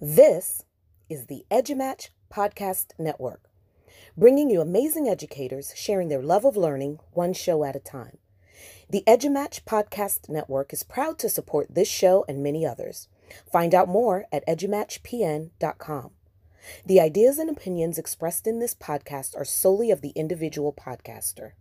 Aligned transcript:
This 0.00 0.64
is 1.08 1.26
the 1.26 1.46
EduMatch 1.52 2.08
Podcast 2.28 2.86
Network, 2.98 3.48
bringing 4.16 4.50
you 4.50 4.60
amazing 4.60 5.08
educators 5.08 5.72
sharing 5.76 6.08
their 6.08 6.22
love 6.22 6.44
of 6.44 6.56
learning 6.56 6.98
one 7.12 7.32
show 7.32 7.62
at 7.62 7.76
a 7.76 7.80
time. 7.80 8.18
The 8.90 9.04
EduMatch 9.06 9.62
Podcast 9.62 10.28
Network 10.28 10.72
is 10.72 10.82
proud 10.82 11.18
to 11.20 11.28
support 11.28 11.74
this 11.74 11.88
show 11.88 12.24
and 12.28 12.42
many 12.42 12.66
others. 12.66 13.06
Find 13.50 13.72
out 13.72 13.88
more 13.88 14.24
at 14.32 14.46
edumatchpn.com. 14.48 16.10
The 16.84 17.00
ideas 17.00 17.38
and 17.38 17.48
opinions 17.48 17.96
expressed 17.96 18.48
in 18.48 18.58
this 18.58 18.74
podcast 18.74 19.36
are 19.36 19.44
solely 19.44 19.92
of 19.92 20.00
the 20.00 20.10
individual 20.10 20.72
podcaster. 20.72 21.52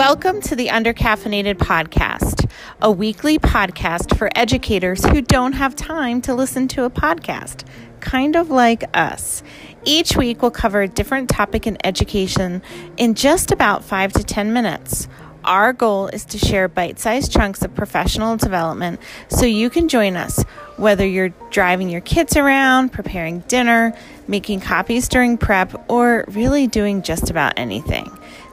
Welcome 0.00 0.40
to 0.40 0.56
the 0.56 0.68
Undercaffeinated 0.68 1.56
Podcast, 1.56 2.50
a 2.80 2.90
weekly 2.90 3.38
podcast 3.38 4.16
for 4.16 4.30
educators 4.34 5.04
who 5.04 5.20
don't 5.20 5.52
have 5.52 5.76
time 5.76 6.22
to 6.22 6.34
listen 6.34 6.68
to 6.68 6.84
a 6.84 6.90
podcast, 6.90 7.66
kind 8.00 8.34
of 8.34 8.48
like 8.48 8.82
us. 8.96 9.42
Each 9.84 10.16
week, 10.16 10.40
we'll 10.40 10.52
cover 10.52 10.80
a 10.80 10.88
different 10.88 11.28
topic 11.28 11.66
in 11.66 11.76
education 11.84 12.62
in 12.96 13.14
just 13.14 13.50
about 13.50 13.84
five 13.84 14.14
to 14.14 14.24
10 14.24 14.54
minutes. 14.54 15.06
Our 15.44 15.74
goal 15.74 16.08
is 16.08 16.24
to 16.26 16.38
share 16.38 16.66
bite 16.66 16.98
sized 16.98 17.30
chunks 17.30 17.60
of 17.60 17.74
professional 17.74 18.38
development 18.38 19.00
so 19.28 19.44
you 19.44 19.68
can 19.68 19.86
join 19.88 20.16
us, 20.16 20.42
whether 20.78 21.06
you're 21.06 21.34
driving 21.50 21.90
your 21.90 22.00
kids 22.00 22.38
around, 22.38 22.90
preparing 22.90 23.40
dinner, 23.40 23.94
making 24.26 24.60
copies 24.60 25.08
during 25.08 25.36
prep, 25.36 25.90
or 25.90 26.24
really 26.28 26.66
doing 26.66 27.02
just 27.02 27.28
about 27.28 27.52
anything. 27.58 28.10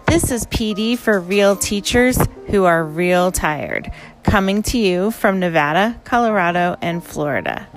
This 0.08 0.32
is 0.32 0.46
PD 0.48 0.98
for 0.98 1.20
real 1.20 1.56
teachers 1.56 2.18
who 2.48 2.64
are 2.66 2.84
real 2.84 3.32
tired, 3.32 3.92
coming 4.24 4.64
to 4.64 4.78
you 4.78 5.12
from 5.12 5.40
Nevada, 5.40 6.00
Colorado, 6.06 6.78
and 6.82 7.04
Florida. 7.04 7.68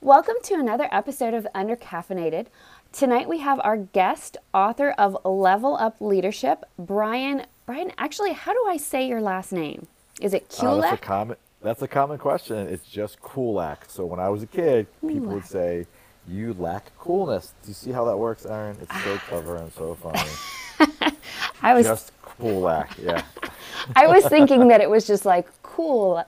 Welcome 0.00 0.36
to 0.44 0.54
another 0.54 0.88
episode 0.90 1.34
of 1.34 1.46
Undercaffeinated. 1.54 2.46
Tonight 2.92 3.28
we 3.28 3.38
have 3.38 3.60
our 3.62 3.76
guest, 3.76 4.36
author 4.54 4.90
of 4.92 5.16
Level 5.24 5.76
Up 5.76 5.96
Leadership, 6.00 6.64
Brian. 6.78 7.42
Brian, 7.66 7.92
actually, 7.98 8.32
how 8.32 8.52
do 8.52 8.64
I 8.68 8.76
say 8.78 9.06
your 9.06 9.20
last 9.20 9.52
name? 9.52 9.86
Is 10.20 10.32
it 10.34 10.46
Uh, 10.58 10.60
Kulak? 10.60 10.82
that's 10.90 11.02
a 11.02 11.04
common. 11.04 11.36
That's 11.62 11.82
a 11.82 11.88
common 11.88 12.18
question. 12.18 12.56
It's 12.68 12.86
just 12.86 13.20
Kulak. 13.20 13.84
So 13.88 14.04
when 14.06 14.20
I 14.20 14.28
was 14.28 14.42
a 14.42 14.46
kid, 14.46 14.86
people 15.00 15.28
would 15.34 15.44
say, 15.46 15.86
"You 16.28 16.54
lack 16.54 16.96
coolness." 16.98 17.52
Do 17.62 17.68
you 17.68 17.74
see 17.74 17.92
how 17.92 18.04
that 18.06 18.16
works, 18.16 18.46
Aaron? 18.46 18.76
It's 18.80 19.04
so 19.04 19.16
clever 19.28 19.56
and 19.56 19.72
so 19.72 19.94
funny. 19.94 21.16
I 21.62 21.74
was 21.74 21.86
just 21.86 22.12
cool 22.22 22.60
lack, 22.60 22.96
Yeah. 22.98 23.22
I 23.96 24.06
was 24.08 24.26
thinking 24.26 24.68
that 24.68 24.80
it 24.80 24.90
was 24.90 25.06
just 25.06 25.24
like 25.24 25.48
cool, 25.62 26.24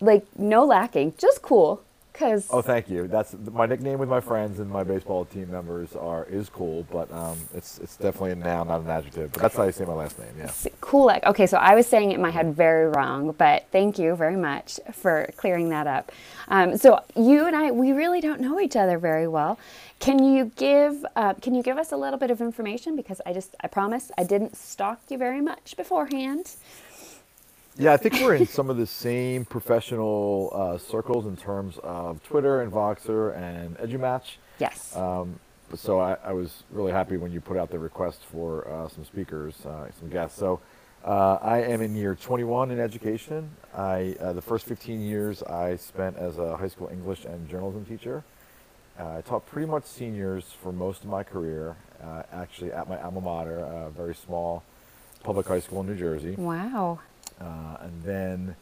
like 0.00 0.24
no 0.38 0.64
lacking, 0.64 1.14
just 1.18 1.42
cool. 1.42 1.82
Cause 2.14 2.46
Oh, 2.50 2.62
thank 2.62 2.88
you. 2.88 3.08
That's 3.08 3.34
my 3.52 3.66
nickname 3.66 3.98
with 3.98 4.08
my 4.08 4.20
friends 4.20 4.60
and 4.60 4.70
my 4.70 4.84
baseball 4.84 5.24
team 5.24 5.50
members 5.50 5.96
are 5.96 6.24
is 6.26 6.48
cool, 6.48 6.86
but 6.92 7.10
um, 7.12 7.36
it's 7.52 7.78
it's 7.78 7.96
definitely 7.96 8.30
a 8.30 8.36
noun, 8.36 8.68
not 8.68 8.82
an 8.82 8.88
adjective. 8.88 9.32
But 9.32 9.42
that's 9.42 9.56
how 9.56 9.64
you 9.64 9.72
say 9.72 9.84
my 9.84 9.94
last 9.94 10.18
name. 10.20 10.32
Yeah. 10.38 10.52
Kulak. 10.80 11.24
Okay, 11.26 11.46
so 11.48 11.56
I 11.58 11.74
was 11.74 11.88
saying 11.88 12.12
it 12.12 12.14
in 12.14 12.22
my 12.22 12.30
head 12.30 12.54
very 12.54 12.86
wrong, 12.88 13.32
but 13.36 13.66
thank 13.72 13.98
you 13.98 14.14
very 14.14 14.36
much 14.36 14.78
for 14.92 15.28
clearing 15.36 15.70
that 15.70 15.88
up. 15.88 16.12
Um, 16.46 16.76
so 16.76 17.00
you 17.16 17.46
and 17.48 17.56
I, 17.56 17.72
we 17.72 17.90
really 17.90 18.20
don't 18.20 18.40
know 18.40 18.60
each 18.60 18.76
other 18.76 18.96
very 18.98 19.26
well. 19.26 19.58
Can 19.98 20.22
you 20.22 20.52
give 20.56 21.04
uh, 21.16 21.34
Can 21.34 21.52
you 21.54 21.64
give 21.64 21.78
us 21.78 21.90
a 21.90 21.96
little 21.96 22.18
bit 22.18 22.30
of 22.30 22.40
information? 22.40 22.94
Because 22.94 23.20
I 23.26 23.32
just, 23.32 23.56
I 23.60 23.66
promise, 23.66 24.12
I 24.16 24.22
didn't 24.22 24.56
stalk 24.56 25.00
you 25.08 25.18
very 25.18 25.40
much 25.40 25.74
beforehand. 25.76 26.52
Yeah, 27.76 27.92
I 27.92 27.96
think 27.96 28.14
we're 28.14 28.36
in 28.36 28.46
some 28.46 28.70
of 28.70 28.76
the 28.76 28.86
same 28.86 29.44
professional 29.44 30.50
uh, 30.54 30.78
circles 30.78 31.26
in 31.26 31.36
terms 31.36 31.78
of 31.82 32.22
Twitter 32.22 32.62
and 32.62 32.72
Voxer 32.72 33.36
and 33.36 33.76
EduMatch. 33.78 34.36
Yes. 34.60 34.94
Um, 34.94 35.40
so 35.74 35.98
I, 35.98 36.16
I 36.24 36.32
was 36.32 36.62
really 36.70 36.92
happy 36.92 37.16
when 37.16 37.32
you 37.32 37.40
put 37.40 37.56
out 37.56 37.70
the 37.70 37.78
request 37.80 38.20
for 38.30 38.68
uh, 38.68 38.88
some 38.88 39.04
speakers, 39.04 39.66
uh, 39.66 39.88
some 39.98 40.08
guests. 40.08 40.38
So 40.38 40.60
uh, 41.04 41.38
I 41.42 41.62
am 41.62 41.80
in 41.80 41.96
year 41.96 42.14
21 42.14 42.70
in 42.70 42.78
education. 42.78 43.50
I 43.76 44.14
uh, 44.20 44.32
the 44.34 44.42
first 44.42 44.66
15 44.66 45.00
years 45.00 45.42
I 45.42 45.74
spent 45.74 46.16
as 46.16 46.38
a 46.38 46.56
high 46.56 46.68
school 46.68 46.88
English 46.92 47.24
and 47.24 47.48
journalism 47.48 47.84
teacher. 47.84 48.22
Uh, 49.00 49.18
I 49.18 49.20
taught 49.22 49.46
pretty 49.46 49.66
much 49.66 49.84
seniors 49.84 50.44
for 50.62 50.70
most 50.70 51.02
of 51.02 51.08
my 51.08 51.24
career, 51.24 51.74
uh, 52.00 52.22
actually 52.32 52.70
at 52.70 52.88
my 52.88 53.02
alma 53.02 53.20
mater, 53.20 53.58
a 53.58 53.90
very 53.90 54.14
small 54.14 54.62
public 55.24 55.48
high 55.48 55.58
school 55.58 55.80
in 55.80 55.88
New 55.88 55.96
Jersey. 55.96 56.36
wow. 56.36 57.00
Uh, 57.40 57.76
and 57.80 58.02
then 58.02 58.56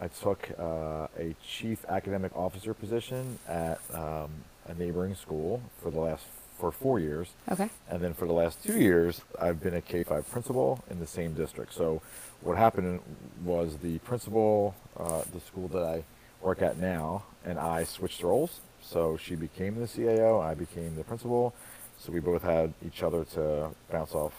I 0.00 0.08
took 0.08 0.48
uh, 0.58 1.08
a 1.18 1.34
chief 1.46 1.84
academic 1.88 2.34
officer 2.36 2.74
position 2.74 3.38
at 3.48 3.80
um, 3.92 4.30
a 4.66 4.74
neighboring 4.74 5.14
school 5.14 5.62
for 5.82 5.90
the 5.90 6.00
last 6.00 6.24
for 6.58 6.72
four 6.72 6.98
years. 6.98 7.28
Okay. 7.50 7.70
And 7.88 8.02
then 8.02 8.14
for 8.14 8.26
the 8.26 8.32
last 8.32 8.62
two 8.64 8.78
years, 8.78 9.20
I've 9.40 9.62
been 9.62 9.74
a 9.74 9.80
K-5 9.80 10.28
principal 10.28 10.82
in 10.90 10.98
the 10.98 11.06
same 11.06 11.34
district. 11.34 11.72
So 11.72 12.02
what 12.40 12.56
happened 12.56 13.00
was 13.44 13.76
the 13.76 13.98
principal, 14.00 14.74
uh, 14.96 15.22
the 15.32 15.40
school 15.40 15.68
that 15.68 15.82
I 15.82 16.04
work 16.42 16.62
at 16.62 16.78
now, 16.78 17.24
and 17.44 17.58
I 17.58 17.84
switched 17.84 18.22
roles. 18.22 18.60
So 18.82 19.16
she 19.16 19.34
became 19.36 19.76
the 19.76 19.86
CAO, 19.86 20.42
I 20.42 20.54
became 20.54 20.96
the 20.96 21.04
principal. 21.04 21.54
So 21.98 22.12
we 22.12 22.20
both 22.20 22.42
had 22.42 22.74
each 22.84 23.02
other 23.02 23.24
to 23.34 23.70
bounce 23.90 24.14
off 24.14 24.32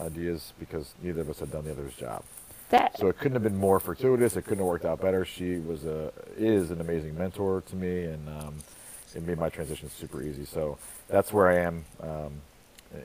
ideas 0.00 0.52
because 0.58 0.94
neither 1.02 1.22
of 1.22 1.30
us 1.30 1.40
had 1.40 1.50
done 1.50 1.64
the 1.64 1.72
other's 1.72 1.94
job. 1.94 2.22
That 2.70 2.98
So 2.98 3.08
it 3.08 3.18
couldn't 3.18 3.34
have 3.34 3.42
been 3.42 3.58
more 3.58 3.78
fortuitous. 3.78 4.36
It 4.36 4.42
couldn't 4.42 4.58
have 4.58 4.66
worked 4.66 4.84
out 4.84 5.00
better. 5.00 5.24
She 5.24 5.58
was 5.58 5.84
a 5.84 6.12
is 6.36 6.70
an 6.70 6.80
amazing 6.80 7.16
mentor 7.16 7.62
to 7.68 7.76
me, 7.76 8.04
and 8.04 8.28
um, 8.28 8.54
it 9.14 9.22
made 9.22 9.38
my 9.38 9.48
transition 9.48 9.88
super 9.88 10.22
easy. 10.22 10.44
So 10.44 10.78
that's 11.08 11.32
where 11.32 11.48
I 11.48 11.58
am 11.60 11.84
um, 12.00 12.32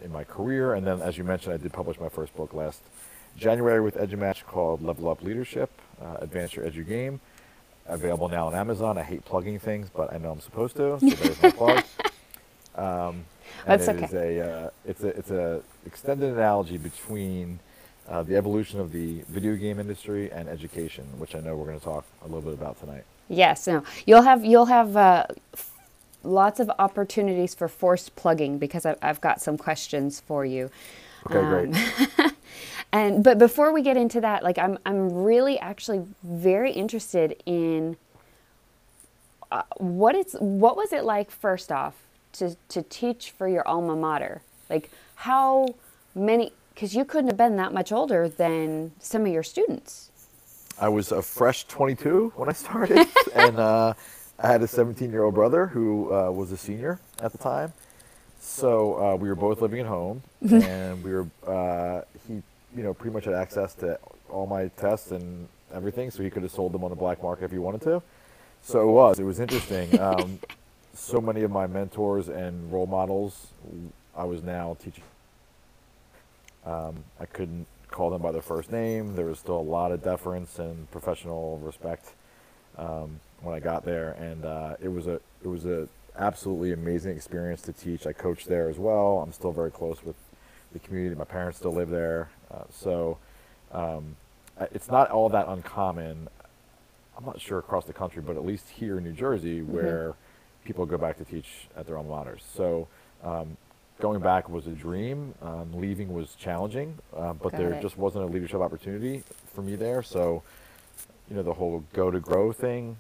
in 0.04 0.12
my 0.12 0.24
career. 0.24 0.74
And 0.74 0.86
then, 0.86 1.02
as 1.02 1.18
you 1.18 1.24
mentioned, 1.24 1.54
I 1.54 1.58
did 1.58 1.72
publish 1.74 2.00
my 2.00 2.10
first 2.10 2.36
book 2.36 2.54
last 2.54 2.82
January 3.38 3.82
with 3.82 3.96
EduMatch 3.96 4.46
called 4.46 4.82
Level 4.82 5.10
Up 5.10 5.22
Leadership: 5.22 5.70
uh, 6.02 6.18
Advance 6.20 6.56
Your 6.56 6.66
Edu 6.66 6.88
Game. 6.88 7.20
Available 7.88 8.30
now 8.30 8.48
on 8.48 8.56
Amazon. 8.56 8.98
I 8.98 9.04
hate 9.04 9.26
plugging 9.26 9.60
things, 9.60 9.90
but 9.94 10.14
I 10.14 10.18
know 10.18 10.32
I'm 10.32 10.40
supposed 10.40 10.76
to, 10.78 11.00
so 11.00 11.10
there's 11.10 11.42
my 11.42 11.52
plug. 11.52 11.84
Um, 12.74 13.26
and 13.66 13.82
That's 13.82 13.88
it 13.90 13.96
okay. 13.98 14.06
is 14.06 14.14
a 14.14 14.50
uh, 14.50 14.70
it's 14.86 15.04
a 15.04 15.08
it's 15.10 15.32
a 15.32 15.62
extended 15.86 16.34
analogy 16.34 16.78
between 16.78 17.60
uh, 18.10 18.24
the 18.24 18.36
evolution 18.36 18.80
of 18.80 18.92
the 18.92 19.22
video 19.30 19.56
game 19.56 19.80
industry 19.80 20.32
and 20.32 20.50
education, 20.50 21.06
which 21.18 21.36
I 21.36 21.40
know 21.40 21.56
we're 21.56 21.66
going 21.66 21.80
to 21.80 21.86
talk 21.86 22.06
a 22.24 22.26
little 22.26 22.42
bit 22.42 22.54
about 22.54 22.80
tonight. 22.80 23.04
yes. 23.30 23.68
No. 23.68 23.84
You'll 24.06 24.24
have 24.24 24.44
you'll 24.44 24.66
have 24.66 24.98
uh, 24.98 25.26
f- 25.54 25.72
lots 26.24 26.60
of 26.60 26.70
opportunities 26.80 27.54
for 27.54 27.68
forced 27.68 28.16
plugging 28.16 28.58
because 28.58 28.86
I've, 28.86 28.98
I've 29.02 29.22
got 29.22 29.42
some 29.42 29.58
questions 29.58 30.20
for 30.20 30.46
you. 30.46 30.70
Okay, 31.30 31.70
great. 31.70 32.32
And 32.94 33.24
but 33.24 33.38
before 33.38 33.72
we 33.72 33.82
get 33.82 33.96
into 33.96 34.20
that, 34.20 34.44
like 34.44 34.58
I'm 34.58 34.78
I'm 34.86 35.14
really 35.24 35.58
actually 35.60 36.04
very 36.24 36.72
interested 36.74 37.42
in 37.46 37.96
uh, 39.50 39.64
what 39.78 40.14
it's 40.16 40.34
what 40.40 40.76
was 40.76 40.92
it 40.92 41.06
like 41.06 41.32
first 41.32 41.72
off 41.72 41.96
to 42.34 42.58
to 42.70 42.82
teach 42.82 43.32
for 43.32 43.48
your 43.48 43.66
alma 43.66 43.96
mater? 43.96 44.42
Like 44.70 44.90
how 45.16 45.76
many 46.14 46.52
cuz 46.76 46.96
you 46.96 47.06
couldn't 47.06 47.28
have 47.28 47.38
been 47.38 47.58
that 47.58 47.74
much 47.74 47.92
older 47.92 48.30
than 48.30 48.92
some 49.00 49.26
of 49.26 49.32
your 49.32 49.44
students. 49.44 50.10
I 50.80 50.90
was 50.90 51.12
a 51.12 51.22
fresh 51.22 51.66
22 51.66 52.34
when 52.36 52.50
I 52.50 52.54
started, 52.54 53.08
and 53.36 53.60
uh, 53.60 53.94
I 54.40 54.48
had 54.48 54.64
a 54.64 54.68
17 54.68 55.12
year 55.12 55.24
old 55.24 55.36
brother 55.36 55.68
who 55.68 56.14
uh, 56.14 56.32
was 56.32 56.52
a 56.52 56.58
senior 56.58 57.00
at 57.22 57.32
the 57.32 57.38
time. 57.38 57.74
So 58.40 59.00
uh, 59.00 59.16
we 59.16 59.30
were 59.30 59.36
both 59.36 59.62
living 59.62 59.80
at 59.82 59.86
home, 59.86 60.24
and 60.52 61.04
we 61.04 61.12
were 61.14 61.28
uh, 61.46 62.02
he, 62.28 62.42
you 62.76 62.84
know, 62.84 62.94
pretty 62.94 63.14
much 63.14 63.26
had 63.26 63.36
access 63.36 63.76
to 63.76 64.00
all 64.30 64.48
my 64.48 64.70
tests 64.70 65.12
and 65.12 65.48
everything, 65.74 66.10
so 66.10 66.24
he 66.24 66.30
could 66.32 66.42
have 66.42 66.52
sold 66.52 66.72
them 66.72 66.84
on 66.84 66.90
the 66.90 66.96
black 66.96 67.22
market 67.22 67.46
if 67.46 67.52
he 67.52 67.60
wanted 67.60 67.82
to. 67.82 68.02
So 68.64 68.82
it 68.82 68.92
was. 68.92 69.20
It 69.20 69.24
was 69.24 69.40
interesting. 69.40 70.00
Um, 70.00 70.40
so 70.94 71.22
many 71.22 71.44
of 71.44 71.52
my 71.52 71.68
mentors 71.68 72.30
and 72.30 72.72
role 72.72 72.88
models, 72.88 73.48
I 74.16 74.24
was 74.24 74.44
now 74.44 74.78
teaching. 74.84 75.04
Um, 76.66 77.04
I 77.20 77.26
couldn't 77.26 77.68
call 77.90 78.10
them 78.10 78.22
by 78.22 78.32
their 78.32 78.42
first 78.42 78.72
name. 78.72 79.16
There 79.16 79.26
was 79.26 79.40
still 79.40 79.60
a 79.60 79.62
lot 79.62 79.92
of 79.92 80.04
deference 80.04 80.60
and 80.60 80.90
professional 80.92 81.60
respect 81.60 82.14
um, 82.78 83.20
when 83.42 83.56
I 83.56 83.60
got 83.60 83.84
there, 83.86 84.12
and 84.12 84.46
uh, 84.46 84.76
it 84.82 84.88
was 84.88 85.08
a 85.08 85.16
it 85.44 85.48
was 85.48 85.66
a 85.66 85.88
absolutely 86.18 86.72
amazing 86.72 87.16
experience 87.16 87.62
to 87.64 87.74
teach. 87.74 88.06
I 88.06 88.14
coached 88.14 88.48
there 88.48 88.70
as 88.70 88.78
well. 88.78 89.20
I'm 89.20 89.34
still 89.34 89.52
very 89.52 89.72
close 89.72 90.04
with 90.04 90.16
the 90.72 90.80
community. 90.80 91.16
My 91.16 91.26
parents 91.26 91.58
still 91.58 91.74
live 91.74 91.90
there, 91.90 92.30
uh, 92.50 92.64
so 92.72 93.18
um, 93.72 94.16
it's 94.72 94.88
not 94.90 95.10
all 95.12 95.30
that 95.30 95.48
uncommon. 95.48 96.28
I'm 97.18 97.26
not 97.26 97.42
sure 97.42 97.60
across 97.60 97.86
the 97.86 97.94
country, 97.94 98.22
but 98.22 98.36
at 98.36 98.46
least 98.46 98.70
here 98.70 98.98
in 98.98 99.04
New 99.04 99.12
Jersey, 99.12 99.62
where 99.62 100.16
people 100.64 100.86
go 100.86 100.98
back 100.98 101.18
to 101.18 101.26
teach 101.26 101.68
at 101.76 101.88
their 101.88 101.98
alma 101.98 102.10
maters. 102.10 102.42
So 102.56 102.88
um, 103.24 103.58
going 104.02 104.20
back 104.20 104.50
was 104.50 104.68
a 104.68 104.72
dream. 104.72 105.34
Um, 105.42 105.72
leaving 105.74 106.14
was 106.14 106.36
challenging, 106.36 106.98
uh, 107.16 107.34
but 107.34 107.52
Got 107.52 107.58
there 107.58 107.74
it. 107.74 107.82
just 107.82 107.98
wasn't 107.98 108.26
a 108.26 108.28
leadership 108.28 108.60
opportunity 108.60 109.24
for 109.54 109.62
me 109.62 109.76
there. 109.76 110.04
So, 110.04 110.44
you 111.30 111.36
know, 111.36 111.44
the 111.44 111.54
whole 111.54 111.84
go 111.94 112.12
to 112.12 112.20
grow 112.20 112.52
thing 112.52 112.98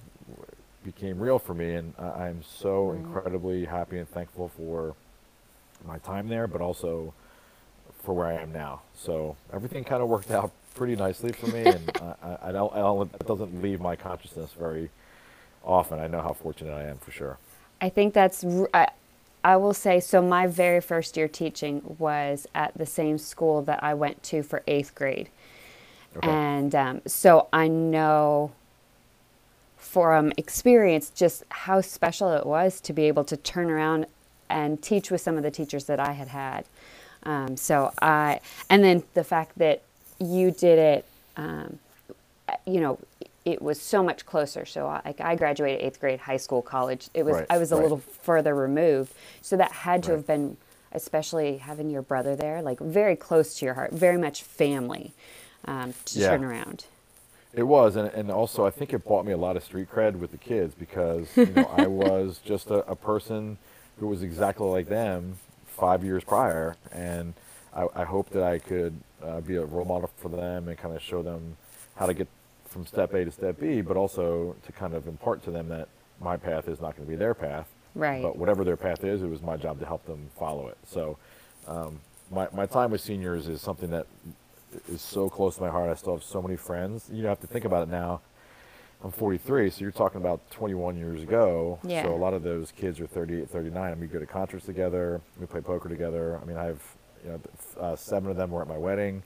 became 0.86 1.20
real 1.20 1.40
for 1.40 1.54
me, 1.54 1.74
and 1.76 1.94
I 2.00 2.28
I'm 2.28 2.42
so 2.44 2.92
incredibly 2.92 3.66
happy 3.66 3.98
and 3.98 4.10
thankful 4.10 4.50
for 4.50 4.96
my 5.86 5.98
time 6.00 6.28
there, 6.28 6.48
but 6.48 6.62
also 6.62 7.14
for 8.04 8.14
where 8.16 8.28
I 8.28 8.34
am 8.34 8.52
now. 8.52 8.82
So 8.96 9.36
everything 9.54 9.84
kind 9.84 10.02
of 10.02 10.10
worked 10.10 10.32
out 10.32 10.52
pretty 10.76 10.96
nicely 10.96 11.32
for 11.32 11.48
me, 11.48 11.66
and 11.66 11.92
I, 12.02 12.28
I, 12.28 12.50
I 12.50 12.52
don't, 12.52 12.74
I 12.74 12.78
don't, 12.80 13.14
it 13.14 13.28
doesn't 13.28 13.62
leave 13.62 13.80
my 13.80 13.96
consciousness 13.96 14.52
very 14.58 14.90
often. 15.64 16.00
I 16.00 16.08
know 16.08 16.22
how 16.22 16.34
fortunate 16.34 16.74
I 16.74 16.84
am 16.84 16.98
for 16.98 17.12
sure. 17.12 17.38
I 17.80 17.90
think 17.90 18.14
that's, 18.14 18.46
I, 18.74 18.88
I 19.44 19.58
will 19.58 19.74
say, 19.74 20.00
so 20.00 20.22
my 20.22 20.48
very 20.48 20.82
first 20.82 21.18
year 21.18 21.28
teaching 21.28 21.96
was 21.98 22.48
at 22.54 22.74
the 22.76 22.86
same 22.86 23.18
school 23.18 23.62
that 23.64 23.84
I 23.84 23.94
went 23.94 24.22
to 24.24 24.44
for 24.44 24.62
eighth 24.68 24.94
grade. 24.94 25.30
Okay. 26.18 26.30
And 26.30 26.76
um, 26.76 27.02
so 27.08 27.48
I 27.52 27.68
know 27.68 28.52
from 29.78 30.32
experience 30.38 31.10
just 31.10 31.44
how 31.50 31.82
special 31.82 32.32
it 32.34 32.46
was 32.46 32.80
to 32.82 32.94
be 32.94 33.04
able 33.04 33.24
to 33.26 33.38
turn 33.38 33.70
around 33.70 34.06
and 34.50 34.82
teach 34.82 35.10
with 35.10 35.22
some 35.22 35.38
of 35.38 35.44
the 35.44 35.52
teachers 35.52 35.86
that 35.86 36.00
I 36.00 36.12
had 36.12 36.28
had. 36.28 36.66
Um, 37.24 37.58
so 37.58 37.92
I, 38.02 38.42
and 38.70 38.84
then 38.84 39.04
the 39.14 39.24
fact 39.24 39.58
that 39.58 39.82
you 40.20 40.52
did 40.52 40.78
it, 40.78 41.06
um, 41.38 41.80
you 42.66 42.82
know, 42.82 43.00
it 43.46 43.62
was 43.62 43.82
so 43.82 44.04
much 44.04 44.26
closer. 44.26 44.66
So 44.66 44.88
I, 44.88 45.02
like 45.06 45.22
I 45.22 45.36
graduated 45.36 45.82
eighth 45.82 46.00
grade, 46.00 46.20
high 46.20 46.38
school, 46.38 46.62
college. 46.62 47.10
It 47.14 47.24
was 47.26 47.36
Right, 47.38 47.48
I 47.50 47.58
was 47.58 47.72
a 47.72 47.76
right. 47.76 47.84
little 47.84 48.00
further 48.00 48.56
removed. 48.56 49.14
So 49.42 49.58
that 49.58 49.72
had 49.72 50.04
to 50.04 50.12
Right. 50.12 50.18
have 50.18 50.28
been, 50.28 50.58
especially 50.92 51.58
having 51.58 51.90
your 51.90 52.02
brother 52.02 52.36
there, 52.36 52.62
like 52.62 52.80
very 52.80 53.16
close 53.16 53.56
to 53.60 53.66
your 53.66 53.76
heart, 53.76 53.94
very 53.94 54.18
much 54.18 54.44
family 54.44 55.14
um, 55.66 55.94
to 56.06 56.20
Yeah. 56.20 56.30
turn 56.30 56.44
around. 56.44 56.86
It 57.54 57.64
was, 57.64 57.96
and, 57.98 58.08
and 58.10 58.32
also 58.32 58.66
I 58.66 58.70
think 58.72 58.94
it 58.94 59.04
bought 59.04 59.26
me 59.26 59.34
a 59.34 59.38
lot 59.38 59.58
of 59.58 59.64
street 59.64 59.90
cred 59.92 60.16
with 60.16 60.32
the 60.32 60.38
kids 60.38 60.74
because 60.74 61.28
you 61.44 61.52
know 61.52 61.66
I 61.66 61.88
was 61.88 62.40
just 62.46 62.70
a, 62.72 62.90
a 62.90 62.96
person 62.96 63.58
who 64.00 64.08
was 64.08 64.24
exactly 64.24 64.68
like 64.68 64.88
them 64.88 65.38
five 65.66 66.04
years 66.04 66.24
prior, 66.24 66.76
and 66.92 67.34
I, 67.76 67.88
I 67.96 68.04
hope 68.06 68.30
that 68.32 68.44
I 68.44 68.58
could 68.60 68.94
uh, 69.24 69.42
be 69.42 69.56
a 69.58 69.66
role 69.66 69.86
model 69.86 70.10
for 70.18 70.30
them 70.30 70.68
and 70.70 70.78
kind 70.78 70.96
of 70.96 71.02
show 71.02 71.22
them 71.22 71.58
how 71.96 72.06
to 72.06 72.14
get 72.14 72.28
from 72.72 72.86
step 72.86 73.14
A 73.14 73.26
to 73.26 73.32
step 73.32 73.60
B, 73.60 73.82
but 73.82 73.98
also 73.98 74.56
to 74.66 74.72
kind 74.72 74.94
of 74.94 75.08
impart 75.08 75.44
to 75.44 75.52
them 75.52 75.68
that 75.70 75.90
my 76.20 76.38
path 76.38 76.68
is 76.68 76.80
not 76.80 76.96
going 76.96 77.06
to 77.06 77.10
be 77.10 77.16
their 77.16 77.34
path, 77.34 77.68
Right. 77.96 78.22
But 78.22 78.38
whatever 78.38 78.64
their 78.64 78.78
path 78.78 79.04
is, 79.04 79.22
it 79.22 79.30
was 79.30 79.42
my 79.42 79.58
job 79.58 79.80
to 79.80 79.86
help 79.86 80.06
them 80.06 80.30
follow 80.38 80.68
it. 80.68 80.78
So 80.86 81.18
um, 81.68 82.00
my 82.32 82.48
my 82.54 82.66
time 82.66 82.92
with 82.92 83.02
seniors 83.02 83.48
is 83.48 83.62
something 83.62 83.90
that 83.92 84.08
is 84.88 85.02
so 85.02 85.30
close 85.30 85.56
to 85.56 85.62
my 85.62 85.70
heart. 85.70 85.90
I 85.90 85.96
still 85.96 86.14
have 86.14 86.24
so 86.24 86.42
many 86.42 86.56
friends. 86.56 87.10
You 87.12 87.26
have 87.26 87.40
to 87.42 87.48
think 87.48 87.66
about 87.66 87.84
it 87.84 87.92
now. 87.92 88.22
I'm 89.04 89.12
43, 89.12 89.72
so 89.72 89.82
you're 89.82 89.90
talking 89.92 90.22
about 90.22 90.40
21 90.52 90.96
years 90.96 91.24
ago. 91.24 91.80
Yeah. 91.84 92.04
So 92.04 92.14
a 92.14 92.16
lot 92.16 92.36
of 92.36 92.44
those 92.44 92.72
kids 92.72 93.00
are 93.00 93.08
38, 93.08 93.50
39. 93.50 93.92
And 93.94 94.00
we 94.00 94.06
go 94.06 94.20
to 94.20 94.28
concerts 94.28 94.68
together. 94.68 95.22
We 95.40 95.48
play 95.48 95.60
poker 95.60 95.90
together. 95.90 96.40
I 96.40 96.46
mean, 96.46 96.56
I 96.56 96.66
have, 96.66 96.84
you 97.26 97.32
know, 97.32 97.42
uh, 97.80 97.96
seven 97.96 98.30
of 98.30 98.38
them 98.38 98.52
were 98.52 98.62
at 98.62 98.68
my 98.68 98.78
wedding 98.78 99.24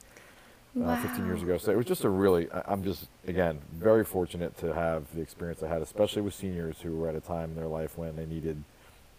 uh, 0.82 0.96
15 1.02 1.26
years 1.26 1.42
ago. 1.42 1.58
So 1.58 1.72
it 1.72 1.76
was 1.76 1.86
just 1.86 2.04
a 2.04 2.08
really, 2.08 2.48
I'm 2.66 2.82
just, 2.84 3.06
again, 3.26 3.58
very 3.74 4.04
fortunate 4.04 4.56
to 4.58 4.74
have 4.74 5.04
the 5.14 5.20
experience 5.20 5.62
I 5.62 5.68
had, 5.68 5.82
especially 5.82 6.22
with 6.22 6.34
seniors 6.34 6.80
who 6.80 6.96
were 6.96 7.08
at 7.08 7.14
a 7.14 7.20
time 7.20 7.50
in 7.50 7.56
their 7.56 7.66
life 7.66 7.96
when 7.96 8.16
they 8.16 8.26
needed 8.26 8.62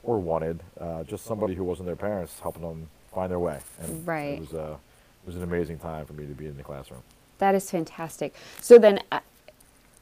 or 0.04 0.20
wanted 0.20 0.62
uh, 0.80 1.04
just 1.04 1.26
somebody 1.26 1.56
who 1.56 1.64
wasn't 1.64 1.88
their 1.88 1.96
parents 1.96 2.40
helping 2.40 2.62
them 2.62 2.90
find 3.14 3.32
their 3.32 3.40
way. 3.40 3.60
And 3.82 4.08
Right. 4.08 4.34
It 4.36 4.40
was, 4.40 4.54
uh, 4.54 4.78
it 5.24 5.28
was 5.28 5.36
an 5.36 5.44
amazing 5.44 5.80
time 5.80 6.06
for 6.06 6.14
me 6.14 6.26
to 6.26 6.34
be 6.34 6.46
in 6.48 6.56
the 6.58 6.64
classroom. 6.64 7.02
That 7.40 7.56
is 7.56 7.70
fantastic. 7.70 8.34
So 8.62 8.78
then, 8.78 9.00
uh, 9.12 9.20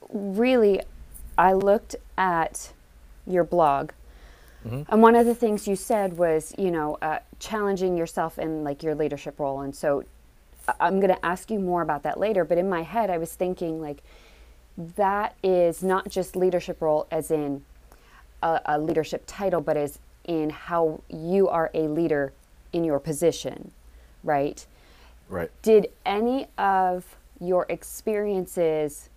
really, 0.10 0.82
I 1.38 1.54
looked 1.54 1.96
at 2.18 2.72
your 3.26 3.44
blog, 3.44 3.92
and 4.90 5.02
one 5.02 5.16
of 5.16 5.28
the 5.28 5.36
things 5.36 5.68
you 5.68 5.76
said 5.76 6.18
was, 6.18 6.56
you 6.58 6.72
know, 6.72 6.98
uh, 7.02 7.20
challenging 7.40 7.96
yourself 7.98 8.40
in 8.40 8.64
like 8.64 8.82
your 8.82 8.96
leadership 8.96 9.40
role. 9.40 9.62
And 9.62 9.76
so, 9.76 10.04
I'm 10.80 11.00
going 11.00 11.14
to 11.14 11.26
ask 11.26 11.52
you 11.52 11.60
more 11.60 11.82
about 11.82 12.04
that 12.04 12.20
later. 12.20 12.44
But 12.46 12.58
in 12.58 12.70
my 12.70 12.84
head, 12.84 13.10
I 13.10 13.18
was 13.18 13.34
thinking 13.34 13.82
like, 13.82 14.04
that 14.78 15.36
is 15.44 15.84
not 15.84 16.10
just 16.10 16.36
leadership 16.36 16.82
role 16.82 17.08
as 17.12 17.32
in 17.32 17.64
a, 18.42 18.62
a 18.66 18.80
leadership 18.80 19.24
title, 19.26 19.62
but 19.62 19.78
as 19.78 20.00
in 20.26 20.50
how 20.50 21.02
you 21.10 21.48
are 21.48 21.72
a 21.74 21.88
leader 21.88 22.34
in 22.74 22.84
your 22.84 23.00
position, 23.00 23.72
right? 24.24 24.66
Right. 25.28 25.50
did 25.64 25.88
any 26.06 26.48
of 26.58 27.16
your 27.40 27.66
experiences 27.68 29.10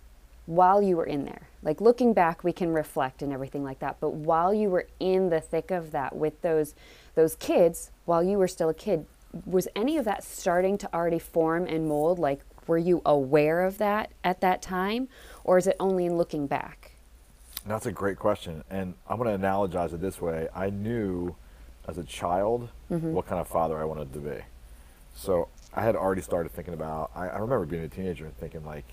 while 0.47 0.81
you 0.81 0.97
were 0.97 1.05
in 1.05 1.23
there 1.23 1.47
like 1.61 1.79
looking 1.79 2.13
back 2.13 2.43
we 2.43 2.51
can 2.51 2.73
reflect 2.73 3.21
and 3.21 3.31
everything 3.31 3.63
like 3.63 3.77
that 3.77 3.97
but 3.99 4.13
while 4.13 4.51
you 4.51 4.69
were 4.69 4.87
in 4.99 5.29
the 5.29 5.39
thick 5.39 5.69
of 5.69 5.91
that 5.91 6.15
with 6.15 6.41
those 6.41 6.73
those 7.13 7.35
kids 7.35 7.91
while 8.05 8.23
you 8.23 8.39
were 8.39 8.47
still 8.47 8.69
a 8.69 8.73
kid 8.73 9.05
was 9.45 9.67
any 9.75 9.97
of 9.97 10.05
that 10.05 10.23
starting 10.23 10.77
to 10.77 10.93
already 10.93 11.19
form 11.19 11.65
and 11.65 11.87
mold 11.87 12.19
like 12.19 12.41
were 12.67 12.77
you 12.77 13.01
aware 13.05 13.61
of 13.63 13.77
that 13.77 14.11
at 14.23 14.41
that 14.41 14.61
time 14.61 15.07
or 15.43 15.57
is 15.57 15.67
it 15.67 15.75
only 15.79 16.05
in 16.05 16.17
looking 16.17 16.47
back 16.47 16.91
That's 17.65 17.85
a 17.85 17.91
great 17.91 18.17
question. 18.17 18.63
And 18.69 18.95
I'm 19.07 19.17
going 19.17 19.39
to 19.39 19.47
analogize 19.47 19.93
it 19.93 20.01
this 20.01 20.21
way. 20.21 20.47
I 20.55 20.69
knew 20.69 21.35
as 21.87 21.97
a 21.97 22.03
child 22.03 22.69
mm-hmm. 22.89 23.11
what 23.11 23.27
kind 23.27 23.39
of 23.41 23.47
father 23.47 23.79
I 23.79 23.83
wanted 23.83 24.13
to 24.13 24.19
be. 24.19 24.37
So 25.15 25.49
I 25.73 25.83
had 25.83 25.95
already 25.95 26.21
started 26.21 26.51
thinking 26.51 26.73
about, 26.73 27.11
I, 27.15 27.27
I 27.27 27.37
remember 27.37 27.65
being 27.65 27.83
a 27.83 27.89
teenager 27.89 28.25
and 28.25 28.35
thinking, 28.37 28.65
like, 28.65 28.85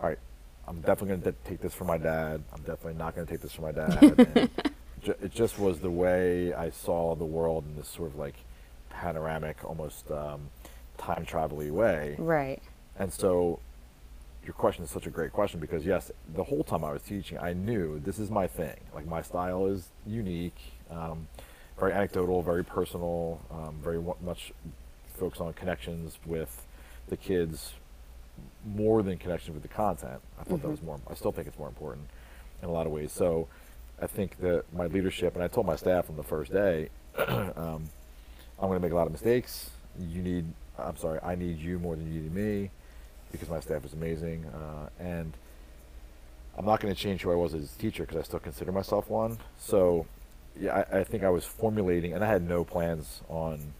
all 0.00 0.08
right, 0.08 0.18
I'm 0.66 0.80
definitely 0.80 1.08
going 1.08 1.22
to 1.22 1.34
take 1.44 1.60
this 1.60 1.74
from 1.74 1.86
my 1.86 1.98
dad. 1.98 2.42
I'm 2.52 2.60
definitely 2.60 2.94
not 2.94 3.14
going 3.14 3.26
to 3.26 3.32
take 3.32 3.42
this 3.42 3.52
from 3.52 3.64
my 3.64 3.72
dad. 3.72 4.02
and 4.34 4.50
ju- 5.02 5.14
it 5.22 5.32
just 5.32 5.58
was 5.58 5.80
the 5.80 5.90
way 5.90 6.54
I 6.54 6.70
saw 6.70 7.14
the 7.14 7.24
world 7.24 7.64
in 7.66 7.76
this 7.76 7.88
sort 7.88 8.10
of 8.10 8.16
like 8.16 8.36
panoramic, 8.94 9.64
almost 9.64 10.10
um, 10.10 10.48
time 10.98 11.24
travel 11.24 11.58
way. 11.58 12.14
right 12.18 12.62
And 12.98 13.12
so 13.12 13.60
your 14.44 14.52
question 14.52 14.84
is 14.84 14.90
such 14.90 15.06
a 15.06 15.10
great 15.10 15.32
question 15.32 15.60
because 15.60 15.84
yes, 15.84 16.10
the 16.34 16.44
whole 16.44 16.64
time 16.64 16.84
I 16.84 16.92
was 16.92 17.02
teaching, 17.02 17.38
I 17.38 17.52
knew 17.52 17.98
this 17.98 18.18
is 18.18 18.30
my 18.30 18.46
thing. 18.46 18.76
Like 18.94 19.06
my 19.06 19.22
style 19.22 19.66
is 19.66 19.88
unique, 20.06 20.58
um, 20.90 21.28
very 21.78 21.92
anecdotal, 21.92 22.42
very 22.42 22.64
personal, 22.64 23.40
um, 23.50 23.76
very 23.82 24.00
much 24.22 24.52
focused 25.18 25.40
on 25.40 25.52
connections 25.54 26.18
with 26.26 26.66
the 27.08 27.16
kids 27.16 27.74
more 28.66 29.02
than 29.02 29.16
connections 29.18 29.54
with 29.54 29.62
the 29.62 29.68
content. 29.68 30.20
I 30.40 30.44
thought 30.44 30.62
that 30.62 30.70
was 30.70 30.82
more. 30.82 31.00
I 31.08 31.14
still 31.14 31.32
think 31.32 31.46
it's 31.46 31.58
more 31.58 31.68
important 31.68 32.08
in 32.62 32.68
a 32.68 32.72
lot 32.72 32.86
of 32.86 32.92
ways. 32.92 33.12
So 33.12 33.48
I 34.00 34.06
think 34.06 34.38
that 34.40 34.64
my 34.72 34.86
leadership, 34.86 35.34
and 35.34 35.42
I 35.42 35.48
told 35.48 35.66
my 35.66 35.76
staff 35.76 36.10
on 36.10 36.16
the 36.16 36.22
first 36.22 36.52
day, 36.52 36.90
um, 37.56 37.88
I'm 38.58 38.68
going 38.68 38.78
to 38.78 38.82
make 38.82 38.92
a 38.92 38.96
lot 38.96 39.06
of 39.06 39.12
mistakes. 39.12 39.70
You 39.98 40.22
need, 40.22 40.46
I'm 40.78 40.96
sorry, 40.96 41.20
I 41.22 41.34
need 41.34 41.58
you 41.58 41.78
more 41.78 41.96
than 41.96 42.12
you 42.12 42.22
need 42.22 42.34
me 42.34 42.70
because 43.32 43.48
my 43.48 43.60
staff 43.60 43.84
is 43.84 43.92
amazing. 43.92 44.44
Uh, 44.46 44.88
and 44.98 45.32
I'm 46.56 46.64
not 46.64 46.80
going 46.80 46.94
to 46.94 47.00
change 47.00 47.22
who 47.22 47.32
I 47.32 47.34
was 47.34 47.54
as 47.54 47.74
a 47.74 47.78
teacher 47.78 48.04
because 48.04 48.18
I 48.18 48.22
still 48.22 48.38
consider 48.38 48.72
myself 48.72 49.10
one. 49.10 49.38
So, 49.58 50.06
yeah, 50.58 50.84
I, 50.92 51.00
I 51.00 51.04
think 51.04 51.24
I 51.24 51.30
was 51.30 51.44
formulating, 51.44 52.12
and 52.12 52.22
I 52.22 52.28
had 52.28 52.48
no 52.48 52.64
plans 52.64 53.22
on 53.28 53.72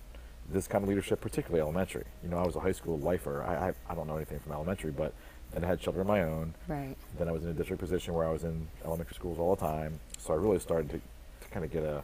this 0.51 0.67
kind 0.67 0.83
of 0.83 0.89
leadership, 0.89 1.21
particularly 1.21 1.61
elementary. 1.61 2.05
You 2.23 2.29
know, 2.29 2.39
I 2.39 2.45
was 2.45 2.57
a 2.57 2.61
high 2.61 2.73
school 2.73 2.99
lifer. 2.99 3.43
I, 3.43 3.69
I, 3.69 3.93
I 3.93 3.95
don't 3.95 4.07
know 4.09 4.17
anything 4.17 4.41
from 4.41 4.53
elementary, 4.53 4.91
but 4.91 5.15
then 5.53 5.65
I 5.65 5.69
had 5.69 5.81
children 5.81 6.03
of 6.03 6.09
my 6.09 6.23
own. 6.23 6.55
right 6.67 6.97
Then 7.17 7.29
I 7.29 7.33
was 7.33 7.45
in 7.45 7.51
a 7.51 7.55
district 7.55 7.81
position 7.81 8.13
where 8.13 8.27
I 8.27 8.33
was 8.33 8.43
in 8.43 8.67
elementary 8.85 9.15
schools 9.15 9.39
all 9.39 9.55
the 9.55 9.61
time. 9.61 10.01
So 10.19 10.33
I 10.33 10.37
really 10.37 10.59
started 10.59 10.91
to, 10.91 10.97
to 10.97 11.51
kind 11.53 11.65
of 11.65 11.71
get 11.71 11.85
a, 11.85 12.03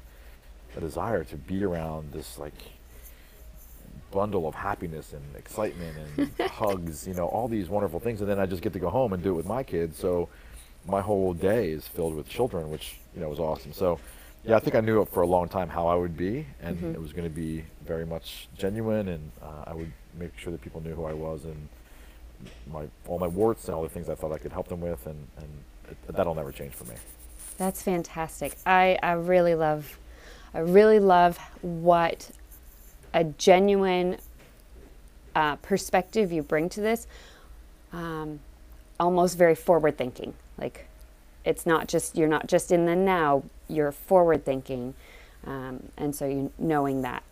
a 0.77 0.81
desire 0.81 1.25
to 1.25 1.37
be 1.37 1.65
around 1.65 2.13
this 2.13 2.39
like 2.39 2.55
bundle 4.11 4.49
of 4.49 4.55
happiness 4.55 5.13
and 5.13 5.23
excitement 5.37 5.97
and 6.17 6.51
hugs, 6.51 7.07
you 7.07 7.15
know, 7.15 7.27
all 7.27 7.49
these 7.49 7.69
wonderful 7.69 8.01
things. 8.01 8.21
And 8.21 8.31
then 8.31 8.41
I 8.41 8.47
just 8.47 8.63
get 8.63 8.73
to 8.73 8.79
go 8.79 8.91
home 8.91 9.13
and 9.13 9.23
do 9.23 9.31
it 9.31 9.35
with 9.35 9.47
my 9.47 9.63
kids. 9.63 9.99
So 9.99 10.29
my 10.87 11.01
whole 11.01 11.35
day 11.35 11.71
is 11.71 11.87
filled 11.87 12.15
with 12.15 12.29
children, 12.29 12.71
which, 12.71 12.99
you 13.15 13.21
know, 13.21 13.29
was 13.29 13.39
awesome. 13.39 13.73
So 13.73 13.99
yeah, 14.45 14.57
I 14.57 14.61
think 14.61 14.75
I 14.75 14.81
knew 14.81 15.03
it 15.03 15.09
for 15.09 15.23
a 15.23 15.27
long 15.27 15.49
time 15.49 15.69
how 15.69 15.87
I 15.87 15.95
would 15.95 16.17
be, 16.17 16.47
and 16.63 16.95
it 16.95 17.01
was 17.01 17.13
going 17.13 17.29
to 17.29 17.35
be 17.35 17.63
very 17.87 18.07
much 18.07 18.49
genuine, 18.57 19.09
and 19.09 19.31
uh, 19.43 19.65
I 19.67 19.75
would 19.75 19.93
make 20.19 20.37
sure 20.39 20.51
that 20.51 20.63
people 20.63 20.81
knew 20.81 20.95
who 20.95 21.05
I 21.05 21.13
was 21.13 21.45
and 21.45 21.69
my 22.73 22.87
all 23.07 23.19
my 23.19 23.27
warts 23.27 23.67
and 23.67 23.75
all 23.75 23.83
the 23.83 23.89
things 23.91 24.09
I 24.09 24.15
thought 24.15 24.33
I 24.33 24.39
could 24.39 24.53
help 24.53 24.69
them 24.69 24.81
with, 24.81 25.07
and, 25.07 25.27
and 25.37 25.49
it, 25.91 26.17
that'll 26.17 26.35
never 26.35 26.53
change 26.53 26.73
for 26.73 26.85
me. 26.85 26.95
That's 27.59 27.83
fantastic. 27.83 28.57
I, 28.65 28.99
I 29.03 29.13
really 29.13 29.55
love 29.55 29.99
I 30.55 30.61
really 30.61 30.99
love 30.99 31.39
what 31.63 32.31
a 33.15 33.25
genuine 33.25 34.19
uh, 35.35 35.57
perspective 35.57 36.33
you 36.33 36.43
bring 36.43 36.69
to 36.71 36.81
this. 36.81 37.07
Um, 37.93 38.41
almost 38.99 39.39
very 39.39 39.55
forward 39.55 39.97
thinking. 39.97 40.35
Like 40.59 40.87
it's 41.45 41.67
not 41.67 41.89
just 41.89 42.17
you're 42.17 42.29
not 42.29 42.47
just 42.47 42.71
in 42.71 42.87
the 42.87 42.97
now. 42.97 43.43
You're 43.69 43.93
forward 43.93 44.45
thinking, 44.45 44.95
um, 45.47 45.89
and 45.97 46.15
so 46.15 46.27
you 46.27 46.53
knowing 46.59 47.03
that. 47.03 47.23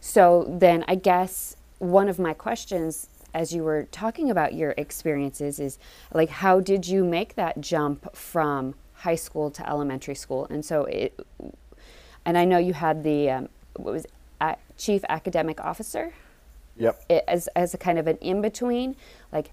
So 0.00 0.44
then 0.48 0.84
I 0.86 0.94
guess 0.94 1.56
one 1.78 2.08
of 2.08 2.18
my 2.18 2.32
questions 2.32 3.08
as 3.34 3.52
you 3.52 3.62
were 3.62 3.86
talking 3.90 4.30
about 4.30 4.54
your 4.54 4.72
experiences 4.78 5.58
is 5.60 5.78
like 6.12 6.30
how 6.30 6.60
did 6.60 6.86
you 6.86 7.04
make 7.04 7.34
that 7.34 7.60
jump 7.60 8.14
from 8.16 8.74
high 8.94 9.14
school 9.14 9.50
to 9.50 9.68
elementary 9.68 10.14
school? 10.14 10.46
And 10.48 10.64
so 10.64 10.84
it 10.84 11.18
and 12.26 12.36
I 12.36 12.44
know 12.44 12.58
you 12.58 12.74
had 12.74 13.02
the 13.02 13.30
um, 13.30 13.48
what 13.76 13.94
was 13.94 14.06
chief 14.76 15.02
academic 15.08 15.58
officer 15.60 16.12
Yep. 16.78 17.04
it, 17.08 17.24
as 17.26 17.48
as 17.56 17.72
a 17.72 17.78
kind 17.78 17.98
of 17.98 18.06
an 18.06 18.18
in 18.18 18.42
between. 18.42 18.96
Like, 19.32 19.52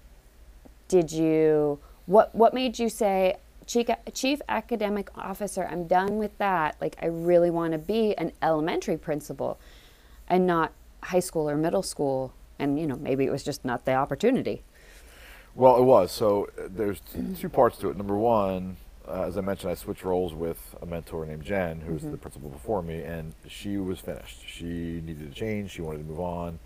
did 0.88 1.10
you 1.10 1.78
what 2.04 2.34
what 2.34 2.52
made 2.52 2.78
you 2.78 2.90
say 2.90 3.36
chief 3.66 3.88
chief 4.12 4.42
academic 4.48 5.08
officer? 5.16 5.66
I'm 5.70 5.86
done 5.86 6.18
with 6.18 6.36
that. 6.36 6.76
Like, 6.82 6.96
I 7.00 7.06
really 7.06 7.50
want 7.50 7.72
to 7.72 7.78
be 7.78 8.14
an 8.18 8.32
elementary 8.42 8.98
principal, 8.98 9.58
and 10.28 10.46
not 10.46 10.72
high 11.02 11.20
school 11.20 11.48
or 11.48 11.56
middle 11.56 11.82
school. 11.82 12.34
And 12.58 12.78
you 12.78 12.86
know, 12.86 12.96
maybe 12.96 13.24
it 13.24 13.32
was 13.32 13.42
just 13.42 13.64
not 13.64 13.86
the 13.86 13.94
opportunity. 13.94 14.62
Well, 15.54 15.78
it 15.78 15.84
was. 15.84 16.12
So 16.12 16.50
uh, 16.58 16.68
there's 16.68 17.00
two 17.38 17.48
parts 17.48 17.78
to 17.78 17.88
it. 17.88 17.96
Number 17.96 18.16
one, 18.16 18.76
uh, 19.08 19.22
as 19.22 19.36
I 19.36 19.40
mentioned, 19.42 19.70
I 19.70 19.74
switched 19.74 20.04
roles 20.04 20.34
with 20.34 20.74
a 20.80 20.86
mentor 20.86 21.26
named 21.26 21.44
Jen, 21.44 21.80
who 21.80 21.92
was 21.94 22.02
the 22.02 22.16
principal 22.16 22.48
before 22.48 22.82
me, 22.82 23.02
and 23.02 23.34
she 23.46 23.76
was 23.76 24.00
finished. 24.00 24.42
She 24.46 24.64
needed 25.04 25.28
to 25.32 25.38
change. 25.38 25.70
She 25.72 25.82
wanted 25.82 25.98
to 25.98 26.04
move 26.04 26.20
on. 26.20 26.58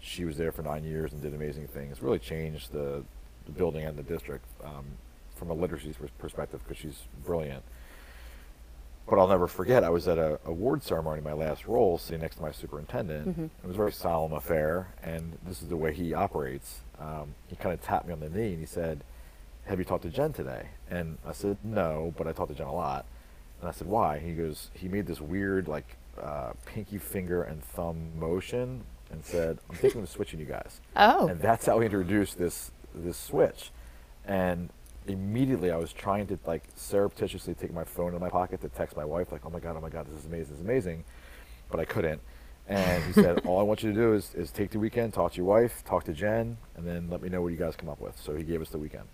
She 0.00 0.24
was 0.24 0.36
there 0.36 0.52
for 0.52 0.62
nine 0.62 0.84
years 0.84 1.12
and 1.12 1.20
did 1.22 1.34
amazing 1.34 1.68
things. 1.68 2.02
Really 2.02 2.18
changed 2.18 2.72
the, 2.72 3.04
the 3.46 3.52
building 3.52 3.84
and 3.84 3.96
the 3.96 4.02
district 4.02 4.44
um, 4.64 4.84
from 5.36 5.50
a 5.50 5.54
literacy 5.54 5.94
perspective 6.18 6.60
because 6.64 6.78
she's 6.80 6.98
brilliant. 7.24 7.62
But 9.08 9.18
I'll 9.18 9.28
never 9.28 9.46
forget, 9.48 9.82
I 9.84 9.90
was 9.90 10.06
at 10.08 10.16
a 10.16 10.38
award 10.46 10.82
ceremony, 10.82 11.20
my 11.20 11.32
last 11.32 11.66
role, 11.66 11.98
sitting 11.98 12.20
next 12.22 12.36
to 12.36 12.42
my 12.42 12.52
superintendent. 12.52 13.26
It 13.62 13.66
was 13.66 13.74
a 13.74 13.78
very 13.78 13.92
solemn 13.92 14.32
affair, 14.32 14.94
and 15.02 15.36
this 15.44 15.60
is 15.60 15.68
the 15.68 15.76
way 15.76 15.92
he 15.92 16.14
operates. 16.14 16.80
Um, 17.00 17.34
he 17.48 17.56
kind 17.56 17.74
of 17.74 17.82
tapped 17.82 18.06
me 18.06 18.12
on 18.12 18.20
the 18.20 18.28
knee 18.28 18.52
and 18.52 18.60
he 18.60 18.66
said, 18.66 19.02
Have 19.66 19.78
you 19.78 19.84
talked 19.84 20.02
to 20.02 20.10
Jen 20.10 20.32
today? 20.32 20.68
And 20.90 21.18
I 21.26 21.32
said, 21.32 21.56
No, 21.62 22.12
but 22.16 22.26
I 22.26 22.32
talked 22.32 22.50
to 22.50 22.56
Jen 22.56 22.66
a 22.66 22.74
lot. 22.74 23.06
And 23.60 23.68
I 23.68 23.72
said, 23.72 23.86
Why? 23.86 24.18
He 24.18 24.32
goes, 24.32 24.70
He 24.74 24.88
made 24.88 25.06
this 25.06 25.20
weird, 25.20 25.68
like, 25.68 25.96
uh, 26.20 26.52
pinky 26.66 26.98
finger 26.98 27.42
and 27.42 27.62
thumb 27.62 28.18
motion 28.18 28.84
and 29.10 29.24
said, 29.24 29.58
I'm 29.68 29.76
thinking 29.76 30.02
of 30.02 30.08
switching 30.08 30.40
you 30.40 30.46
guys. 30.46 30.80
Oh. 30.96 31.28
And 31.28 31.40
that's 31.40 31.66
how 31.66 31.78
we 31.78 31.84
introduced 31.84 32.38
this 32.38 32.70
this 32.94 33.16
switch. 33.16 33.70
And 34.26 34.70
immediately 35.06 35.70
I 35.70 35.76
was 35.76 35.92
trying 35.92 36.26
to 36.28 36.38
like 36.46 36.64
surreptitiously 36.74 37.54
take 37.54 37.72
my 37.72 37.84
phone 37.84 38.14
in 38.14 38.20
my 38.20 38.28
pocket 38.28 38.60
to 38.62 38.68
text 38.68 38.96
my 38.96 39.04
wife, 39.04 39.32
like, 39.32 39.42
oh 39.44 39.50
my 39.50 39.60
God, 39.60 39.76
oh 39.76 39.80
my 39.80 39.88
God, 39.88 40.06
this 40.06 40.20
is 40.20 40.26
amazing, 40.26 40.50
this 40.50 40.58
is 40.58 40.64
amazing. 40.64 41.04
But 41.70 41.80
I 41.80 41.84
couldn't. 41.84 42.20
And 42.68 43.02
he 43.04 43.12
said, 43.12 43.40
all 43.44 43.58
I 43.58 43.62
want 43.62 43.82
you 43.82 43.92
to 43.92 43.98
do 43.98 44.14
is, 44.14 44.34
is 44.34 44.50
take 44.50 44.70
the 44.70 44.78
weekend, 44.78 45.14
talk 45.14 45.32
to 45.32 45.36
your 45.36 45.46
wife, 45.46 45.82
talk 45.84 46.04
to 46.04 46.12
Jen, 46.12 46.58
and 46.76 46.86
then 46.86 47.08
let 47.10 47.20
me 47.20 47.28
know 47.28 47.42
what 47.42 47.48
you 47.48 47.56
guys 47.56 47.74
come 47.74 47.88
up 47.88 48.00
with. 48.00 48.16
So 48.20 48.36
he 48.36 48.44
gave 48.44 48.62
us 48.62 48.68
the 48.68 48.78
weekend. 48.78 49.04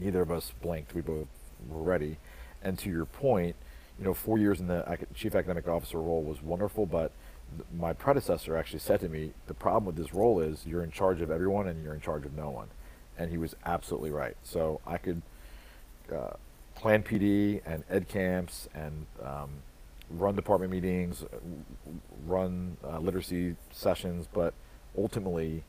Neither 0.00 0.22
of 0.22 0.30
us 0.30 0.52
blinked. 0.62 0.94
We 0.94 1.00
both 1.00 1.26
were 1.68 1.82
ready. 1.82 2.18
And 2.62 2.78
to 2.80 2.90
your 2.90 3.04
point, 3.04 3.56
you 3.98 4.04
know, 4.04 4.14
four 4.14 4.38
years 4.38 4.60
in 4.60 4.68
the 4.68 4.98
chief 5.14 5.34
academic 5.34 5.68
officer 5.68 6.00
role 6.00 6.22
was 6.22 6.42
wonderful, 6.42 6.86
but 6.86 7.12
my 7.76 7.92
predecessor 7.92 8.56
actually 8.56 8.78
said 8.78 9.00
to 9.00 9.08
me, 9.08 9.32
the 9.46 9.54
problem 9.54 9.84
with 9.86 9.96
this 9.96 10.14
role 10.14 10.40
is 10.40 10.66
you're 10.66 10.84
in 10.84 10.90
charge 10.90 11.20
of 11.20 11.30
everyone 11.30 11.66
and 11.66 11.82
you're 11.82 11.94
in 11.94 12.00
charge 12.00 12.24
of 12.24 12.36
no 12.36 12.50
one. 12.50 12.68
And 13.16 13.30
he 13.30 13.38
was 13.38 13.56
absolutely 13.64 14.10
right. 14.10 14.36
So 14.44 14.80
I 14.86 14.98
could 14.98 15.22
uh, 16.14 16.34
plan 16.74 17.02
PD 17.02 17.60
and 17.66 17.84
ed 17.90 18.08
camps 18.08 18.68
and 18.74 19.06
um, 19.24 19.50
run 20.10 20.36
department 20.36 20.70
meetings, 20.70 21.22
uh, 21.22 21.36
run 22.26 22.76
uh, 22.84 22.98
literacy 22.98 23.56
sessions, 23.72 24.28
but 24.32 24.54
ultimately, 24.96 25.64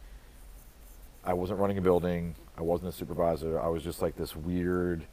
I 1.26 1.34
wasn't 1.34 1.60
running 1.60 1.78
a 1.78 1.82
building. 1.82 2.36
I 2.60 2.62
wasn't 2.62 2.90
a 2.90 2.92
supervisor. 2.92 3.58
I 3.60 3.70
was 3.70 3.84
just 3.84 4.02
like 4.02 4.18
this 4.18 4.36
weird 4.36 5.04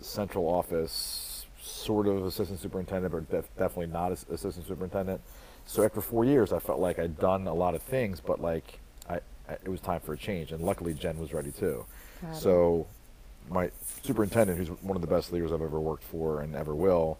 central 0.00 0.48
office 0.48 1.44
sort 1.62 2.06
of 2.06 2.24
assistant 2.24 2.58
superintendent, 2.60 3.12
but 3.12 3.30
def- 3.30 3.56
definitely 3.58 3.92
not 3.92 4.10
as 4.10 4.24
assistant 4.30 4.66
superintendent. 4.66 5.20
So 5.66 5.84
after 5.84 6.00
four 6.00 6.24
years, 6.24 6.50
I 6.52 6.58
felt 6.58 6.80
like 6.80 6.98
I'd 6.98 7.18
done 7.18 7.46
a 7.46 7.52
lot 7.54 7.74
of 7.74 7.82
things, 7.82 8.20
but 8.20 8.40
like 8.40 8.80
I, 9.08 9.16
I 9.48 9.52
it 9.52 9.68
was 9.68 9.80
time 9.80 10.00
for 10.00 10.14
a 10.14 10.18
change. 10.18 10.50
And 10.50 10.64
luckily, 10.64 10.94
Jen 10.94 11.18
was 11.18 11.34
ready 11.34 11.52
too. 11.52 11.84
Got 12.22 12.30
it. 12.32 12.36
so 12.36 12.86
my 13.50 13.70
superintendent, 14.02 14.58
who's 14.58 14.68
one 14.82 14.96
of 14.96 15.02
the 15.02 15.08
best 15.08 15.30
leaders 15.30 15.52
I've 15.52 15.60
ever 15.60 15.78
worked 15.78 16.04
for 16.04 16.40
and 16.40 16.56
ever 16.56 16.74
will, 16.74 17.18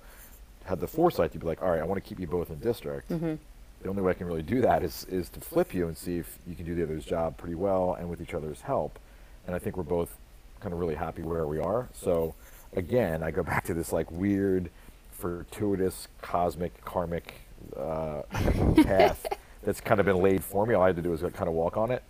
had 0.64 0.80
the 0.80 0.88
foresight 0.88 1.32
to 1.32 1.38
be 1.38 1.46
like, 1.46 1.60
all 1.62 1.70
right, 1.70 1.80
I 1.80 1.84
want 1.84 2.02
to 2.02 2.08
keep 2.08 2.18
you 2.18 2.26
both 2.26 2.50
in 2.50 2.58
district. 2.58 3.10
Mm-hmm. 3.10 3.34
The 3.82 3.88
only 3.88 4.02
way 4.02 4.12
I 4.12 4.14
can 4.14 4.26
really 4.26 4.42
do 4.42 4.60
that 4.60 4.82
is 4.82 5.04
is 5.10 5.28
to 5.30 5.40
flip 5.40 5.74
you 5.74 5.88
and 5.88 5.96
see 5.96 6.18
if 6.18 6.38
you 6.46 6.54
can 6.54 6.64
do 6.64 6.74
the 6.74 6.84
other's 6.84 7.04
job 7.04 7.36
pretty 7.36 7.56
well 7.56 7.94
and 7.98 8.08
with 8.08 8.20
each 8.20 8.34
other's 8.34 8.60
help. 8.60 8.98
And 9.46 9.56
I 9.56 9.58
think 9.58 9.76
we're 9.76 9.82
both 9.82 10.16
kind 10.60 10.72
of 10.72 10.78
really 10.78 10.94
happy 10.94 11.22
where 11.22 11.46
we 11.46 11.58
are. 11.58 11.88
So 11.92 12.34
again, 12.76 13.22
I 13.22 13.30
go 13.30 13.42
back 13.52 13.64
to 13.64 13.74
this 13.74 13.92
like 13.92 14.10
weird, 14.10 14.70
fortuitous, 15.10 16.08
cosmic, 16.20 16.84
karmic 16.84 17.34
uh, 17.76 18.22
path 18.84 19.26
that's 19.64 19.80
kind 19.80 20.00
of 20.00 20.06
been 20.06 20.18
laid 20.18 20.44
for 20.44 20.64
me. 20.66 20.74
All 20.74 20.82
I 20.82 20.88
had 20.88 20.96
to 20.96 21.02
do 21.02 21.10
was 21.10 21.22
kind 21.22 21.48
of 21.48 21.52
walk 21.52 21.76
on 21.76 21.90
it. 21.90 22.02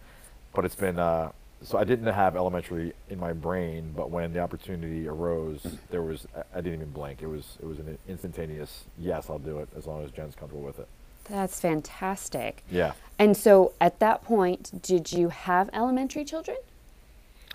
But 0.54 0.66
it's 0.66 0.74
been 0.74 0.98
uh, 0.98 1.32
so 1.62 1.78
I 1.78 1.84
didn't 1.84 2.12
have 2.12 2.36
elementary 2.36 2.92
in 3.08 3.18
my 3.18 3.32
brain, 3.32 3.92
but 3.96 4.10
when 4.10 4.32
the 4.32 4.40
opportunity 4.40 5.06
arose, 5.06 5.64
there 5.90 6.02
was 6.02 6.26
I- 6.54 6.60
didn't 6.60 6.74
even 6.80 6.90
blink. 6.90 7.22
It 7.22 7.28
was 7.28 7.56
it 7.62 7.66
was 7.66 7.78
an 7.78 7.96
instantaneous 8.08 8.84
yes, 8.98 9.30
I'll 9.30 9.38
do 9.38 9.58
it 9.60 9.68
as 9.76 9.86
long 9.86 10.04
as 10.04 10.10
Jen's 10.10 10.34
comfortable 10.34 10.64
with 10.64 10.78
it. 10.78 10.88
That's 11.24 11.60
fantastic. 11.60 12.62
Yeah. 12.70 12.92
And 13.18 13.36
so 13.36 13.72
at 13.80 13.98
that 14.00 14.24
point, 14.24 14.82
did 14.82 15.12
you 15.12 15.28
have 15.28 15.70
elementary 15.72 16.24
children? 16.24 16.56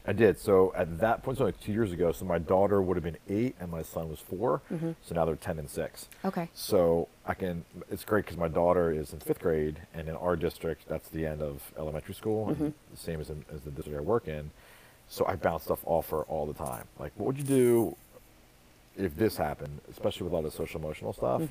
I 0.10 0.14
did. 0.14 0.40
So 0.40 0.74
at 0.76 1.00
that 1.00 1.22
point, 1.22 1.38
so 1.38 1.44
like 1.44 1.60
two 1.60 1.74
years 1.74 1.92
ago, 1.92 2.14
so 2.14 2.24
my 2.24 2.40
daughter 2.40 2.82
would 2.82 2.96
have 2.96 3.04
been 3.04 3.18
eight 3.28 3.56
and 3.60 3.70
my 3.70 3.82
son 3.82 4.10
was 4.10 4.20
4 4.20 4.62
mm-hmm. 4.72 4.92
So 5.02 5.16
now 5.16 5.26
they're 5.26 5.36
10 5.36 5.60
and 5.60 5.70
six. 5.70 6.08
Okay. 6.24 6.48
So 6.54 7.10
I 7.26 7.34
can, 7.34 7.66
it's 7.92 8.06
great 8.06 8.24
because 8.24 8.38
my 8.38 8.48
daughter 8.48 8.90
is 8.90 9.12
in 9.12 9.20
fifth 9.20 9.42
grade 9.42 9.82
and 9.94 10.08
in 10.08 10.16
our 10.16 10.38
district, 10.38 10.88
that's 10.88 11.10
the 11.10 11.26
end 11.26 11.42
of 11.42 11.74
elementary 11.78 12.16
school, 12.16 12.48
and 12.48 12.74
the 12.90 12.98
same 12.98 13.20
as, 13.20 13.30
in, 13.30 13.44
as 13.54 13.62
the 13.62 13.72
district 13.72 14.00
I 14.00 14.02
work 14.02 14.30
in. 14.30 14.50
So 15.10 15.26
I 15.26 15.36
bounce 15.36 15.64
stuff 15.64 15.80
off 15.86 16.10
her 16.12 16.22
all 16.24 16.46
the 16.46 16.54
time. 16.54 16.86
Like, 17.00 17.12
what 17.18 17.28
would 17.28 17.38
you 17.38 17.44
do 17.44 17.98
if 18.98 19.16
this 19.16 19.38
happened, 19.38 19.80
especially 19.92 20.24
with 20.26 20.34
a 20.34 20.36
lot 20.36 20.46
of 20.46 20.54
social 20.54 20.82
emotional 20.82 21.14
stuff? 21.14 21.44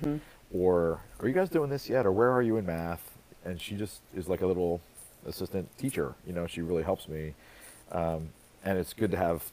Or 0.53 1.01
are 1.21 1.29
you 1.29 1.35
guys 1.35 1.49
doing 1.49 1.71
this 1.71 1.89
yet? 1.89 2.07
Or 2.07 2.13
where 2.13 2.31
are 2.33 2.43
you 2.43 2.57
in 2.57 2.67
math? 2.67 3.13
And 3.45 3.61
she 3.61 3.77
just 3.77 4.01
is 4.15 4.29
like 4.29 4.41
a 4.41 4.47
little 4.47 4.81
assistant 5.27 5.69
teacher. 5.79 6.15
You 6.27 6.33
know, 6.33 6.47
she 6.47 6.61
really 6.61 6.83
helps 6.83 7.09
me. 7.09 7.35
Um, 7.93 8.31
and 8.65 8.79
it's 8.79 8.93
good 8.93 9.11
to 9.13 9.17
have 9.17 9.45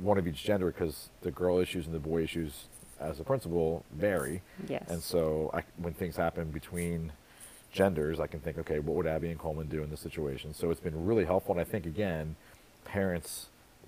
one 0.00 0.18
of 0.18 0.26
each 0.26 0.44
gender 0.44 0.66
because 0.66 1.08
the 1.22 1.30
girl 1.30 1.58
issues 1.58 1.86
and 1.86 1.94
the 1.94 1.98
boy 1.98 2.22
issues 2.22 2.66
as 3.00 3.18
a 3.18 3.24
principal 3.24 3.84
vary. 3.92 4.42
Yes. 4.68 4.88
And 4.88 5.02
so 5.02 5.50
I, 5.52 5.62
when 5.78 5.94
things 5.94 6.16
happen 6.16 6.50
between 6.50 7.12
genders, 7.72 8.20
I 8.20 8.26
can 8.26 8.40
think, 8.40 8.58
okay, 8.58 8.78
what 8.78 8.94
would 8.96 9.06
Abby 9.06 9.30
and 9.30 9.38
Coleman 9.38 9.68
do 9.68 9.82
in 9.82 9.90
this 9.90 10.00
situation? 10.00 10.54
So 10.54 10.70
it's 10.70 10.80
been 10.80 11.06
really 11.06 11.24
helpful. 11.24 11.52
And 11.54 11.60
I 11.60 11.64
think, 11.64 11.86
again, 11.86 12.36
parents 12.84 13.46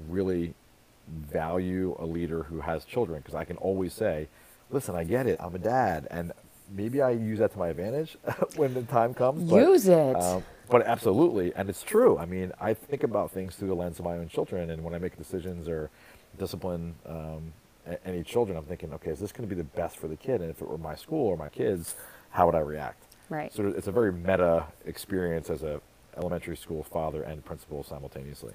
really 0.08 0.54
value 1.12 1.96
a 1.98 2.06
leader 2.06 2.44
who 2.44 2.60
has 2.60 2.84
children 2.84 3.20
because 3.20 3.34
I 3.34 3.44
can 3.44 3.56
always 3.58 3.92
say, 3.92 4.28
listen, 4.70 4.94
I 4.94 5.04
get 5.04 5.26
it. 5.26 5.38
I'm 5.40 5.54
a 5.54 5.58
dad. 5.58 6.08
And 6.10 6.32
maybe 6.74 7.02
I 7.02 7.10
use 7.10 7.38
that 7.40 7.52
to 7.52 7.58
my 7.58 7.68
advantage 7.68 8.16
when 8.56 8.74
the 8.74 8.82
time 8.82 9.14
comes. 9.14 9.50
but, 9.50 9.56
Use 9.56 9.88
it. 9.88 10.16
um, 10.16 10.42
but 10.68 10.86
absolutely. 10.86 11.52
And 11.54 11.68
it's 11.68 11.82
true. 11.82 12.18
I 12.18 12.24
mean, 12.24 12.52
I 12.60 12.74
think 12.74 13.02
about 13.02 13.30
things 13.30 13.54
through 13.56 13.68
the 13.68 13.74
lens 13.74 13.98
of 13.98 14.04
my 14.04 14.16
own 14.16 14.28
children. 14.28 14.70
And 14.70 14.82
when 14.82 14.94
I 14.94 14.98
make 14.98 15.16
decisions 15.16 15.68
or 15.68 15.90
discipline 16.38 16.94
um, 17.06 17.52
any 18.04 18.22
children, 18.22 18.56
I'm 18.56 18.64
thinking, 18.64 18.92
okay, 18.94 19.10
is 19.10 19.18
this 19.18 19.32
going 19.32 19.48
to 19.48 19.54
be 19.54 19.60
the 19.60 19.68
best 19.68 19.98
for 19.98 20.08
the 20.08 20.16
kid? 20.16 20.40
And 20.40 20.50
if 20.50 20.62
it 20.62 20.68
were 20.68 20.78
my 20.78 20.94
school 20.94 21.26
or 21.26 21.36
my 21.36 21.48
kids, 21.48 21.94
how 22.30 22.46
would 22.46 22.54
I 22.54 22.60
react? 22.60 23.04
Right. 23.28 23.52
So 23.52 23.66
it's 23.66 23.86
a 23.86 23.92
very 23.92 24.12
meta 24.12 24.66
experience 24.86 25.50
as 25.50 25.62
a 25.62 25.80
elementary 26.16 26.56
school 26.56 26.82
father 26.82 27.22
and 27.22 27.44
principal 27.44 27.82
simultaneously. 27.82 28.52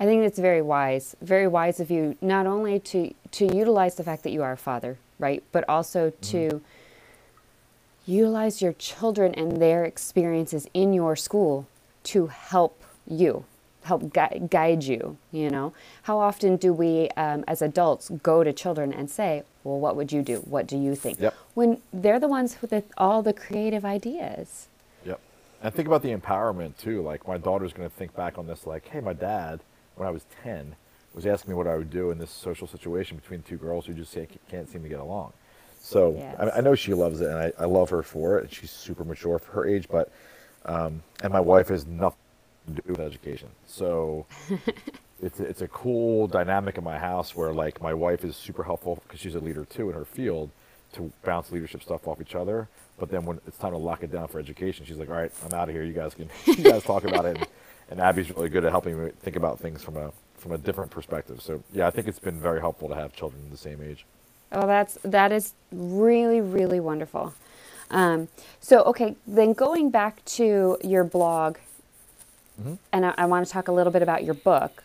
I 0.00 0.06
think 0.06 0.24
it's 0.24 0.38
very 0.38 0.62
wise, 0.62 1.14
very 1.20 1.46
wise 1.46 1.78
of 1.78 1.90
you 1.90 2.16
not 2.22 2.46
only 2.46 2.80
to 2.80 3.14
to 3.32 3.54
utilize 3.54 3.96
the 3.96 4.02
fact 4.02 4.22
that 4.24 4.30
you 4.30 4.42
are 4.42 4.52
a 4.52 4.56
father, 4.56 4.96
right, 5.18 5.44
but 5.52 5.68
also 5.68 6.10
to 6.22 6.62
utilize 8.06 8.62
your 8.62 8.72
children 8.72 9.34
and 9.34 9.60
their 9.60 9.84
experiences 9.84 10.66
in 10.72 10.94
your 10.94 11.14
school 11.16 11.68
to 12.02 12.28
help 12.28 12.82
you, 13.06 13.44
help 13.84 14.12
gui- 14.12 14.48
guide 14.50 14.82
you. 14.84 15.18
You 15.30 15.50
know, 15.50 15.74
how 16.04 16.18
often 16.18 16.56
do 16.56 16.72
we, 16.72 17.10
um, 17.10 17.44
as 17.46 17.60
adults, 17.60 18.10
go 18.22 18.42
to 18.42 18.54
children 18.54 18.94
and 18.94 19.10
say, 19.10 19.42
"Well, 19.64 19.78
what 19.78 19.96
would 19.96 20.12
you 20.12 20.22
do? 20.22 20.38
What 20.38 20.66
do 20.66 20.78
you 20.78 20.94
think?" 20.94 21.20
Yep. 21.20 21.34
When 21.52 21.82
they're 21.92 22.18
the 22.18 22.28
ones 22.28 22.56
with 22.62 22.70
the, 22.70 22.84
all 22.96 23.22
the 23.22 23.34
creative 23.34 23.84
ideas. 23.84 24.68
Yep. 25.04 25.20
And 25.62 25.74
think 25.74 25.86
about 25.86 26.02
the 26.02 26.16
empowerment 26.16 26.78
too. 26.78 27.02
Like 27.02 27.28
my 27.28 27.36
daughter's 27.36 27.74
going 27.74 27.88
to 27.88 27.94
think 27.94 28.16
back 28.16 28.38
on 28.38 28.46
this 28.46 28.66
like, 28.66 28.88
hey, 28.88 29.00
my 29.00 29.12
dad, 29.12 29.60
when 30.00 30.08
I 30.08 30.12
was 30.12 30.24
10, 30.42 30.74
was 31.14 31.26
asking 31.26 31.50
me 31.50 31.56
what 31.56 31.66
I 31.66 31.76
would 31.76 31.90
do 31.90 32.10
in 32.10 32.18
this 32.18 32.30
social 32.30 32.66
situation 32.66 33.18
between 33.18 33.42
two 33.42 33.58
girls 33.58 33.84
who 33.84 33.92
just 33.92 34.10
say, 34.12 34.26
can't 34.50 34.66
seem 34.66 34.82
to 34.82 34.88
get 34.88 34.98
along. 34.98 35.34
So 35.78 36.14
Yes. 36.16 36.36
I, 36.38 36.58
I 36.58 36.60
know 36.62 36.74
she 36.74 36.94
loves 36.94 37.20
it, 37.20 37.28
and 37.28 37.36
I, 37.38 37.52
I 37.58 37.66
love 37.66 37.90
her 37.90 38.02
for 38.02 38.38
it. 38.38 38.44
And 38.44 38.52
she's 38.52 38.70
super 38.70 39.04
mature 39.04 39.38
for 39.38 39.52
her 39.52 39.66
age, 39.68 39.88
but 39.90 40.10
um, 40.64 41.02
and 41.22 41.32
my 41.32 41.40
wife 41.40 41.68
has 41.68 41.86
nothing 41.86 42.16
to 42.74 42.82
do 42.82 42.92
with 42.92 43.00
education. 43.00 43.48
So 43.66 44.24
it's 45.22 45.38
a, 45.38 45.44
it's 45.44 45.60
a 45.60 45.68
cool 45.68 46.26
dynamic 46.26 46.78
in 46.78 46.84
my 46.84 46.98
house 46.98 47.36
where 47.36 47.52
like 47.52 47.82
my 47.82 47.92
wife 47.92 48.24
is 48.24 48.36
super 48.36 48.62
helpful 48.62 49.02
because 49.02 49.20
she's 49.20 49.34
a 49.34 49.40
leader 49.40 49.66
too 49.66 49.90
in 49.90 49.94
her 49.94 50.04
field 50.06 50.50
to 50.94 51.12
bounce 51.24 51.52
leadership 51.52 51.82
stuff 51.82 52.08
off 52.08 52.20
each 52.22 52.34
other. 52.34 52.68
But 52.98 53.10
then 53.10 53.24
when 53.26 53.38
it's 53.46 53.58
time 53.58 53.72
to 53.72 53.78
lock 53.78 54.02
it 54.02 54.10
down 54.12 54.28
for 54.28 54.38
education, 54.38 54.84
she's 54.86 54.96
like, 54.98 55.08
"All 55.10 55.16
right, 55.16 55.32
I'm 55.44 55.52
out 55.54 55.68
of 55.68 55.74
here. 55.74 55.82
You 55.84 55.92
guys 55.94 56.14
can 56.14 56.28
you 56.46 56.64
guys 56.64 56.84
talk 56.84 57.04
about 57.04 57.24
it." 57.26 57.36
And, 57.36 57.46
and 57.90 58.00
Abby's 58.00 58.30
really 58.34 58.48
good 58.48 58.64
at 58.64 58.70
helping 58.70 59.02
me 59.02 59.10
think 59.20 59.36
about 59.36 59.58
things 59.60 59.82
from 59.82 59.96
a 59.96 60.12
from 60.38 60.52
a 60.52 60.58
different 60.58 60.90
perspective. 60.90 61.42
So 61.42 61.62
yeah, 61.72 61.86
I 61.86 61.90
think 61.90 62.08
it's 62.08 62.18
been 62.18 62.40
very 62.40 62.60
helpful 62.60 62.88
to 62.88 62.94
have 62.94 63.14
children 63.14 63.42
the 63.50 63.56
same 63.56 63.82
age. 63.82 64.06
Oh, 64.52 64.66
that's 64.66 64.98
that 65.04 65.32
is 65.32 65.54
really 65.72 66.40
really 66.40 66.80
wonderful. 66.80 67.34
Um, 67.90 68.28
so 68.60 68.82
okay, 68.84 69.16
then 69.26 69.52
going 69.52 69.90
back 69.90 70.24
to 70.26 70.78
your 70.82 71.04
blog, 71.04 71.58
and 72.92 73.06
I, 73.06 73.14
I 73.18 73.26
want 73.26 73.46
to 73.46 73.52
talk 73.52 73.68
a 73.68 73.72
little 73.72 73.92
bit 73.92 74.02
about 74.02 74.24
your 74.24 74.34
book, 74.34 74.84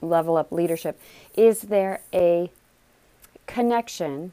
Level 0.00 0.36
Up 0.36 0.52
Leadership. 0.52 1.00
Is 1.36 1.62
there 1.62 2.00
a 2.14 2.50
connection? 3.46 4.32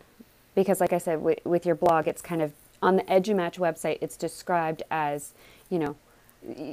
Because, 0.55 0.81
like 0.81 0.93
I 0.93 0.97
said, 0.99 1.21
with, 1.21 1.39
with 1.45 1.65
your 1.65 1.75
blog, 1.75 2.07
it's 2.07 2.21
kind 2.21 2.41
of 2.41 2.53
on 2.81 2.97
the 2.97 3.03
EduMatch 3.03 3.57
website. 3.57 3.99
It's 4.01 4.17
described 4.17 4.83
as 4.91 5.33
you 5.69 5.79
know, 5.79 5.95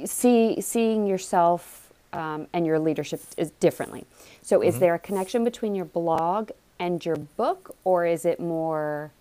see 0.05 0.59
seeing 0.61 1.05
yourself 1.07 1.91
um, 2.13 2.47
and 2.53 2.65
your 2.65 2.79
leadership 2.79 3.21
is 3.37 3.51
differently. 3.59 4.05
So, 4.41 4.61
is 4.61 4.79
there 4.79 4.95
a 4.95 4.99
connection 4.99 5.43
between 5.43 5.75
your 5.75 5.85
blog 5.85 6.49
and 6.79 7.03
your 7.05 7.15
book, 7.17 7.75
or 7.83 8.05
is 8.05 8.25
it 8.25 8.39
more? 8.39 9.11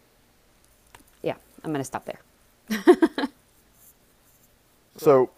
Yeah, 1.23 1.35
I'm 1.65 1.71
going 1.71 1.81
to 1.81 1.85
stop 1.85 2.05
there. 2.07 3.29
So 4.97 5.31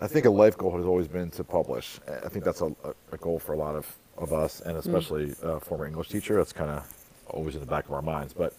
I 0.00 0.06
think 0.06 0.24
a 0.26 0.30
life 0.30 0.56
goal 0.56 0.76
has 0.76 0.84
always 0.86 1.08
been 1.08 1.30
to 1.32 1.42
publish. 1.42 1.98
I 2.24 2.28
think 2.28 2.44
that's 2.44 2.60
a, 2.60 2.66
a- 2.84 2.94
a 3.12 3.16
goal 3.16 3.38
for 3.40 3.54
a 3.54 3.56
lot 3.56 3.74
of, 3.74 3.92
of 4.18 4.32
us, 4.32 4.60
and 4.60 4.76
especially 4.76 5.34
a 5.42 5.58
former 5.58 5.86
English 5.86 6.08
teacher. 6.08 6.36
That's 6.36 6.52
kind 6.52 6.70
of 6.70 6.86
always 7.28 7.54
in 7.54 7.60
the 7.60 7.66
back 7.66 7.86
of 7.86 7.92
our 7.92 8.02
minds. 8.02 8.34
But 8.34 8.54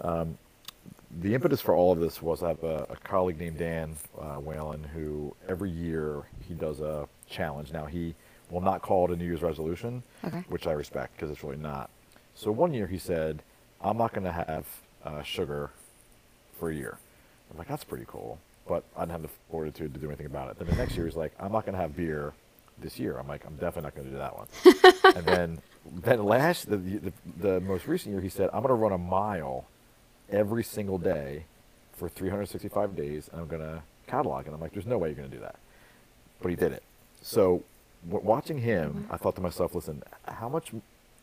um, 0.00 0.36
the 1.20 1.34
impetus 1.34 1.60
for 1.60 1.74
all 1.74 1.90
of 1.92 2.00
this 2.00 2.20
was 2.22 2.42
I 2.42 2.48
have 2.48 2.62
a, 2.62 2.86
a 2.90 2.96
colleague 2.96 3.38
named 3.38 3.58
Dan 3.58 3.96
uh, 4.20 4.34
Whalen 4.36 4.84
who 4.84 5.34
every 5.48 5.70
year 5.70 6.22
he 6.46 6.54
does 6.54 6.80
a 6.80 7.08
challenge. 7.28 7.72
Now 7.72 7.86
he 7.86 8.14
will 8.50 8.60
not 8.60 8.82
call 8.82 9.06
it 9.06 9.12
a 9.12 9.16
New 9.16 9.24
Year's 9.24 9.42
resolution, 9.42 10.02
Okay. 10.24 10.44
which 10.48 10.66
I 10.66 10.72
respect 10.72 11.14
because 11.16 11.30
it's 11.30 11.42
really 11.42 11.56
not. 11.56 11.90
So 12.34 12.50
one 12.52 12.72
year 12.74 12.86
he 12.86 12.98
said, 12.98 13.42
"I'm 13.80 13.96
not 13.96 14.12
going 14.12 14.24
to 14.24 14.32
have 14.32 14.66
uh, 15.04 15.22
sugar 15.22 15.70
for 16.58 16.70
a 16.70 16.74
year." 16.74 16.98
I'm 17.50 17.58
like, 17.58 17.68
"That's 17.68 17.84
pretty 17.84 18.04
cool," 18.06 18.38
but 18.66 18.84
I 18.96 19.00
didn't 19.00 19.12
have 19.12 19.22
the 19.22 19.30
fortitude 19.50 19.94
to 19.94 20.00
do 20.00 20.06
anything 20.08 20.26
about 20.26 20.50
it. 20.50 20.58
Then 20.58 20.68
the 20.68 20.76
next 20.76 20.94
year 20.96 21.06
he's 21.06 21.16
like, 21.16 21.32
"I'm 21.40 21.52
not 21.52 21.64
going 21.64 21.74
to 21.74 21.80
have 21.80 21.96
beer 21.96 22.32
this 22.78 22.98
year." 22.98 23.18
I'm 23.18 23.26
like, 23.26 23.44
"I'm 23.46 23.54
definitely 23.56 23.82
not 23.82 23.94
going 23.94 24.06
to 24.06 24.12
do 24.12 24.18
that 24.18 24.36
one." 24.36 25.14
and 25.16 25.26
then, 25.26 25.58
then 26.04 26.22
last 26.24 26.68
the, 26.70 26.76
the 26.76 27.12
the 27.40 27.60
most 27.60 27.86
recent 27.88 28.12
year 28.12 28.20
he 28.22 28.28
said, 28.28 28.50
"I'm 28.52 28.60
going 28.62 28.68
to 28.68 28.74
run 28.74 28.92
a 28.92 28.98
mile 28.98 29.66
every 30.30 30.64
single 30.64 30.98
day 30.98 31.44
for 31.92 32.08
365 32.08 32.94
days, 32.96 33.28
and 33.32 33.40
I'm 33.40 33.48
going 33.48 33.62
to 33.62 33.82
catalog." 34.06 34.46
And 34.46 34.54
I'm 34.54 34.60
like, 34.60 34.72
"There's 34.72 34.86
no 34.86 34.98
way 34.98 35.08
you're 35.08 35.16
going 35.16 35.30
to 35.30 35.36
do 35.36 35.42
that," 35.42 35.56
but 36.40 36.50
he 36.50 36.56
did 36.56 36.72
it. 36.72 36.82
So, 37.22 37.64
w- 38.08 38.26
watching 38.26 38.58
him, 38.58 38.92
mm-hmm. 38.92 39.12
I 39.12 39.16
thought 39.16 39.36
to 39.36 39.42
myself, 39.42 39.74
"Listen, 39.74 40.02
how 40.26 40.48
much 40.48 40.72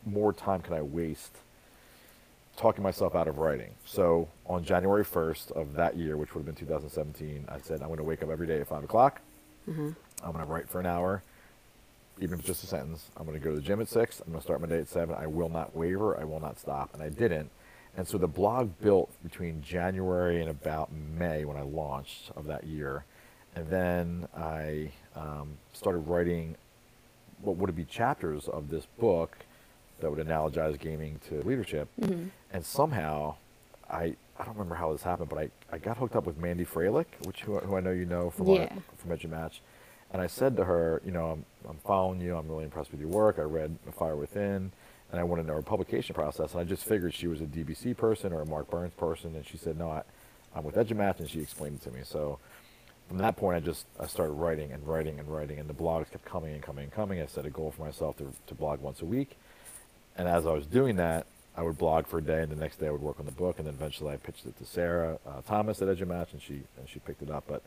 more 0.04 0.32
time 0.32 0.62
can 0.62 0.74
I 0.74 0.82
waste?" 0.82 1.38
talking 2.56 2.82
myself 2.82 3.14
out 3.14 3.28
of 3.28 3.38
writing. 3.38 3.74
So 3.84 4.28
on 4.46 4.64
January 4.64 5.04
1st 5.04 5.52
of 5.52 5.74
that 5.74 5.96
year, 5.96 6.16
which 6.16 6.34
would 6.34 6.40
have 6.40 6.46
been 6.46 6.54
2017, 6.54 7.44
I 7.48 7.58
said, 7.60 7.80
I'm 7.80 7.88
going 7.88 7.98
to 7.98 8.04
wake 8.04 8.22
up 8.22 8.30
every 8.30 8.46
day 8.46 8.60
at 8.60 8.68
5 8.68 8.84
o'clock. 8.84 9.20
Mm-hmm. 9.68 9.90
I'm 10.24 10.32
going 10.32 10.44
to 10.44 10.50
write 10.50 10.68
for 10.68 10.80
an 10.80 10.86
hour, 10.86 11.22
even 12.18 12.34
if 12.34 12.40
it's 12.40 12.48
just 12.48 12.64
a 12.64 12.66
sentence. 12.66 13.10
I'm 13.16 13.26
going 13.26 13.38
to 13.38 13.44
go 13.44 13.50
to 13.50 13.56
the 13.56 13.62
gym 13.62 13.80
at 13.80 13.88
6. 13.88 14.20
I'm 14.20 14.32
going 14.32 14.40
to 14.40 14.42
start 14.42 14.60
my 14.60 14.66
day 14.66 14.78
at 14.78 14.88
7. 14.88 15.14
I 15.14 15.26
will 15.26 15.48
not 15.48 15.76
waver. 15.76 16.18
I 16.18 16.24
will 16.24 16.40
not 16.40 16.58
stop. 16.58 16.94
And 16.94 17.02
I 17.02 17.10
didn't. 17.10 17.50
And 17.96 18.06
so 18.06 18.18
the 18.18 18.28
blog 18.28 18.78
built 18.80 19.10
between 19.22 19.62
January 19.62 20.40
and 20.40 20.50
about 20.50 20.92
May 20.92 21.44
when 21.44 21.56
I 21.56 21.62
launched 21.62 22.30
of 22.36 22.44
that 22.46 22.64
year. 22.64 23.04
And 23.54 23.68
then 23.70 24.28
I 24.36 24.90
um, 25.14 25.56
started 25.72 26.00
writing 26.00 26.56
what 27.40 27.56
would 27.56 27.74
be 27.74 27.84
chapters 27.84 28.48
of 28.48 28.68
this 28.68 28.86
book 28.98 29.38
that 30.00 30.10
would 30.10 30.24
analogize 30.26 30.78
gaming 30.78 31.20
to 31.28 31.40
leadership. 31.42 31.88
And 32.52 32.64
somehow, 32.64 33.36
I 33.90 34.16
I 34.38 34.44
don't 34.44 34.52
remember 34.54 34.74
how 34.74 34.92
this 34.92 35.02
happened, 35.02 35.30
but 35.30 35.38
I, 35.38 35.50
I 35.72 35.78
got 35.78 35.96
hooked 35.96 36.14
up 36.14 36.26
with 36.26 36.36
Mandy 36.36 36.66
Froehlich, 36.66 37.06
which 37.24 37.40
who, 37.40 37.58
who 37.58 37.74
I 37.76 37.80
know 37.80 37.92
you 37.92 38.04
know 38.04 38.28
from 38.28 38.48
Yeah. 38.48 38.64
our, 38.64 38.68
from 38.98 39.16
EduMatch. 39.16 39.60
And 40.12 40.20
I 40.20 40.26
said 40.26 40.56
to 40.58 40.64
her, 40.64 41.00
you 41.06 41.10
know, 41.10 41.30
I'm, 41.30 41.44
I'm 41.66 41.78
following 41.78 42.20
you. 42.20 42.36
I'm 42.36 42.46
really 42.46 42.64
impressed 42.64 42.90
with 42.90 43.00
your 43.00 43.08
work. 43.08 43.38
I 43.38 43.42
read 43.42 43.78
Fire 43.98 44.14
Within, 44.14 44.72
and 45.10 45.20
I 45.20 45.24
want 45.24 45.40
to 45.42 45.46
know 45.46 45.54
her 45.54 45.62
publication 45.62 46.14
process. 46.14 46.52
And 46.52 46.60
I 46.60 46.64
just 46.64 46.84
figured 46.84 47.14
she 47.14 47.26
was 47.26 47.40
a 47.40 47.44
DBC 47.44 47.96
person 47.96 48.32
or 48.32 48.40
a 48.40 48.46
Mark 48.46 48.70
Burns 48.70 48.94
person. 48.94 49.34
And 49.34 49.46
she 49.46 49.56
said, 49.56 49.78
no, 49.78 49.90
I, 49.90 50.02
I'm 50.54 50.64
with 50.64 50.74
EduMatch, 50.74 51.20
and 51.20 51.28
she 51.28 51.40
explained 51.40 51.76
it 51.76 51.82
to 51.84 51.90
me. 51.90 52.00
So 52.02 52.38
from 53.08 53.18
that 53.18 53.36
point, 53.36 53.56
I 53.56 53.60
just 53.60 53.86
I 54.00 54.06
started 54.06 54.32
writing 54.32 54.72
and 54.72 54.86
writing 54.86 55.18
and 55.18 55.28
writing, 55.28 55.58
and 55.58 55.68
the 55.68 55.74
blogs 55.74 56.10
kept 56.10 56.24
coming 56.24 56.54
and 56.54 56.62
coming 56.62 56.84
and 56.84 56.92
coming. 56.92 57.20
I 57.20 57.26
set 57.26 57.46
a 57.46 57.50
goal 57.50 57.72
for 57.76 57.84
myself 57.84 58.16
to, 58.18 58.32
to 58.46 58.54
blog 58.54 58.80
once 58.80 59.00
a 59.00 59.04
week, 59.04 59.36
and 60.16 60.26
as 60.26 60.46
I 60.46 60.52
was 60.52 60.66
doing 60.66 60.96
that, 60.96 61.26
I 61.56 61.62
would 61.62 61.78
blog 61.78 62.06
for 62.06 62.18
a 62.18 62.22
day, 62.22 62.42
and 62.42 62.50
the 62.50 62.56
next 62.56 62.80
day 62.80 62.88
I 62.88 62.90
would 62.90 63.00
work 63.02 63.20
on 63.20 63.26
the 63.26 63.32
book, 63.32 63.58
and 63.58 63.66
then 63.66 63.74
eventually 63.74 64.12
I 64.12 64.16
pitched 64.16 64.44
it 64.46 64.58
to 64.58 64.64
Sarah 64.66 65.18
uh, 65.26 65.40
Thomas 65.46 65.80
at 65.82 65.88
EduMatch, 65.88 66.32
and 66.32 66.42
she 66.42 66.62
and 66.78 66.88
she 66.88 66.98
picked 66.98 67.22
it 67.22 67.30
up. 67.30 67.44
But 67.46 67.62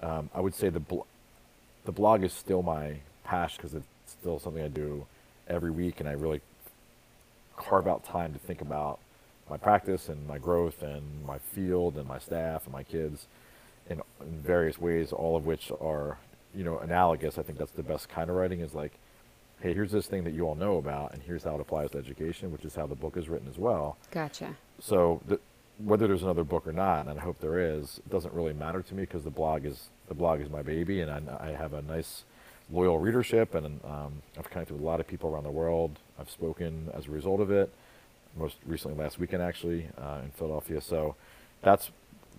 um, 0.00 0.30
I 0.34 0.40
would 0.40 0.54
say 0.54 0.68
the 0.68 0.80
bl- 0.80 1.06
the 1.84 1.92
blog 1.92 2.22
is 2.22 2.32
still 2.32 2.62
my 2.62 2.98
passion 3.24 3.56
because 3.58 3.74
it's 3.74 3.86
still 4.06 4.38
something 4.38 4.62
I 4.62 4.68
do 4.68 5.06
every 5.48 5.70
week, 5.70 5.98
and 5.98 6.08
I 6.08 6.12
really 6.12 6.40
carve 7.58 7.86
out 7.86 8.04
time 8.04 8.32
to 8.32 8.38
think 8.38 8.60
about 8.60 8.98
my 9.50 9.56
practice 9.56 10.08
and 10.08 10.26
my 10.26 10.38
growth 10.38 10.82
and 10.82 11.24
my 11.26 11.38
field 11.38 11.96
and 11.96 12.06
my 12.06 12.18
staff 12.18 12.64
and 12.64 12.72
my 12.72 12.82
kids 12.82 13.26
in, 13.88 14.00
in 14.20 14.42
various 14.42 14.78
ways, 14.78 15.12
all 15.12 15.36
of 15.36 15.46
which 15.46 15.72
are, 15.80 16.18
you 16.54 16.64
know, 16.64 16.78
analogous. 16.78 17.38
I 17.38 17.42
think 17.42 17.58
that's 17.58 17.72
the 17.72 17.82
best 17.82 18.08
kind 18.08 18.30
of 18.30 18.36
writing 18.36 18.60
is 18.60 18.74
like, 18.74 18.92
hey, 19.60 19.74
here's 19.74 19.90
this 19.90 20.06
thing 20.06 20.24
that 20.24 20.34
you 20.34 20.46
all 20.46 20.54
know 20.54 20.76
about, 20.78 21.12
and 21.12 21.22
here's 21.22 21.42
how 21.42 21.54
it 21.54 21.60
applies 21.60 21.90
to 21.90 21.98
education, 21.98 22.52
which 22.52 22.64
is 22.64 22.74
how 22.74 22.86
the 22.86 22.94
book 22.94 23.16
is 23.16 23.28
written 23.28 23.48
as 23.48 23.58
well. 23.58 23.96
Gotcha. 24.10 24.56
So 24.80 25.20
the, 25.26 25.40
whether 25.78 26.06
there's 26.06 26.22
another 26.22 26.44
book 26.44 26.66
or 26.66 26.72
not, 26.72 27.06
and 27.08 27.18
I 27.18 27.22
hope 27.22 27.40
there 27.40 27.58
is, 27.58 27.98
it 27.98 28.10
doesn't 28.10 28.34
really 28.34 28.52
matter 28.52 28.82
to 28.82 28.94
me 28.94 29.02
because 29.02 29.24
the 29.24 29.30
blog 29.30 29.64
is 29.64 29.88
the 30.08 30.14
blog 30.14 30.40
is 30.40 30.48
my 30.48 30.62
baby, 30.62 31.00
and 31.00 31.10
I, 31.10 31.20
I 31.40 31.50
have 31.50 31.72
a 31.74 31.82
nice, 31.82 32.24
loyal 32.70 32.98
readership, 32.98 33.54
and 33.54 33.80
um, 33.84 34.22
I've 34.38 34.50
connected 34.50 34.74
with 34.74 34.82
a 34.82 34.86
lot 34.86 35.00
of 35.00 35.06
people 35.06 35.30
around 35.30 35.44
the 35.44 35.50
world. 35.50 35.98
I've 36.18 36.30
spoken 36.30 36.90
as 36.94 37.06
a 37.06 37.10
result 37.10 37.40
of 37.40 37.50
it. 37.50 37.72
Most 38.36 38.56
recently, 38.66 38.96
last 39.02 39.18
weekend 39.18 39.42
actually 39.42 39.88
uh, 39.98 40.20
in 40.24 40.30
Philadelphia. 40.30 40.80
So 40.80 41.14
that's 41.62 41.90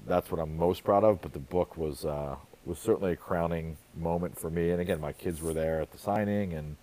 that's 0.08 0.32
what 0.32 0.40
I'm 0.40 0.56
most 0.58 0.84
proud 0.84 1.04
of. 1.04 1.22
But 1.22 1.34
the 1.34 1.40
book 1.40 1.76
was 1.78 2.06
uh, 2.06 2.36
was 2.66 2.78
certainly 2.80 3.14
a 3.14 3.16
crowning 3.16 3.78
moment 3.96 4.40
for 4.40 4.50
me. 4.50 4.70
And 4.70 4.80
again, 4.82 5.02
my 5.02 5.14
kids 5.14 5.42
were 5.42 5.54
there 5.54 5.82
at 5.82 5.92
the 5.92 5.98
signing, 5.98 6.54
and 6.54 6.76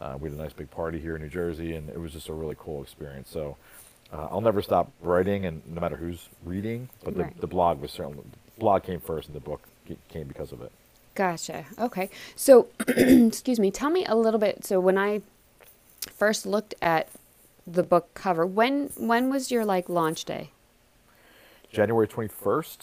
uh, 0.00 0.16
we 0.20 0.28
had 0.28 0.38
a 0.38 0.42
nice 0.42 0.52
big 0.52 0.70
party 0.70 1.00
here 1.00 1.16
in 1.16 1.22
New 1.22 1.28
Jersey, 1.28 1.74
and 1.74 1.88
it 1.88 1.98
was 1.98 2.12
just 2.12 2.28
a 2.28 2.32
really 2.34 2.56
cool 2.58 2.82
experience. 2.82 3.30
So 3.30 3.56
uh, 4.12 4.28
I'll 4.30 4.40
never 4.42 4.60
stop 4.62 4.92
writing, 5.00 5.46
and 5.46 5.62
no 5.66 5.80
matter 5.80 5.96
who's 5.96 6.28
reading. 6.44 6.88
But 7.02 7.14
the, 7.16 7.22
Right. 7.24 7.40
the 7.40 7.46
blog 7.46 7.80
was 7.80 7.90
certainly 7.90 8.22
the 8.54 8.60
blog 8.60 8.82
came 8.84 9.00
first, 9.00 9.28
and 9.28 9.34
the 9.34 9.40
book 9.40 9.66
came 10.08 10.28
because 10.28 10.52
of 10.52 10.60
it. 10.60 10.70
Gotcha. 11.14 11.66
Okay. 11.78 12.08
So, 12.36 12.68
excuse 12.88 13.60
me. 13.60 13.70
Tell 13.70 13.90
me 13.90 14.04
a 14.06 14.14
little 14.14 14.40
bit. 14.40 14.64
So, 14.64 14.80
when 14.80 14.96
I 14.96 15.20
first 16.10 16.46
looked 16.46 16.74
at 16.80 17.08
the 17.66 17.82
book 17.82 18.12
cover, 18.14 18.46
when 18.46 18.90
when 18.96 19.30
was 19.30 19.50
your 19.50 19.64
like 19.64 19.88
launch 19.88 20.24
day? 20.24 20.50
January 21.70 22.06
21st 22.06 22.78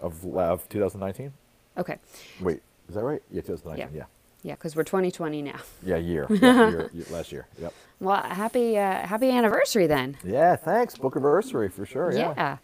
of, 0.00 0.36
of 0.36 0.68
2019. 0.68 1.32
Okay. 1.78 1.98
Wait, 2.40 2.60
is 2.88 2.94
that 2.96 3.02
right? 3.04 3.22
Yeah, 3.30 3.42
2019. 3.42 3.96
Yeah. 3.96 4.04
Yeah, 4.42 4.54
because 4.54 4.74
we're 4.74 4.82
2020 4.82 5.42
now. 5.42 5.60
Yeah, 5.84 5.96
year. 5.96 6.26
Yeah, 6.30 6.68
year, 6.70 6.90
year. 6.92 7.04
Last 7.10 7.30
year. 7.30 7.46
Yep. 7.60 7.72
Well, 8.00 8.20
happy 8.22 8.76
uh, 8.76 9.06
happy 9.06 9.30
anniversary 9.30 9.86
then. 9.86 10.16
Yeah, 10.24 10.56
thanks. 10.56 10.96
Book 10.96 11.14
anniversary 11.14 11.68
for 11.68 11.86
sure. 11.86 12.12
Yeah. 12.12 12.34
Yeah. 12.36 12.56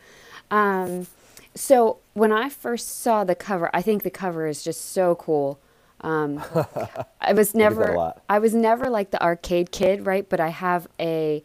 Um, 0.51 1.07
so 1.55 1.99
when 2.15 2.33
I 2.33 2.49
first 2.49 3.01
saw 3.01 3.25
the 3.25 3.35
cover, 3.35 3.71
I 3.75 3.83
think 3.83 4.03
the 4.03 4.11
cover 4.11 4.47
is 4.47 4.63
just 4.63 4.93
so 4.93 5.15
cool. 5.15 5.59
Um, 6.01 6.43
I 7.21 7.33
was 7.33 7.55
never. 7.55 8.15
I 8.29 8.39
was 8.39 8.55
never 8.55 8.89
like 8.91 9.11
the 9.11 9.23
arcade 9.23 9.71
kid, 9.73 10.07
right? 10.07 10.29
But 10.29 10.41
I 10.41 10.49
have 10.49 10.87
a, 11.01 11.43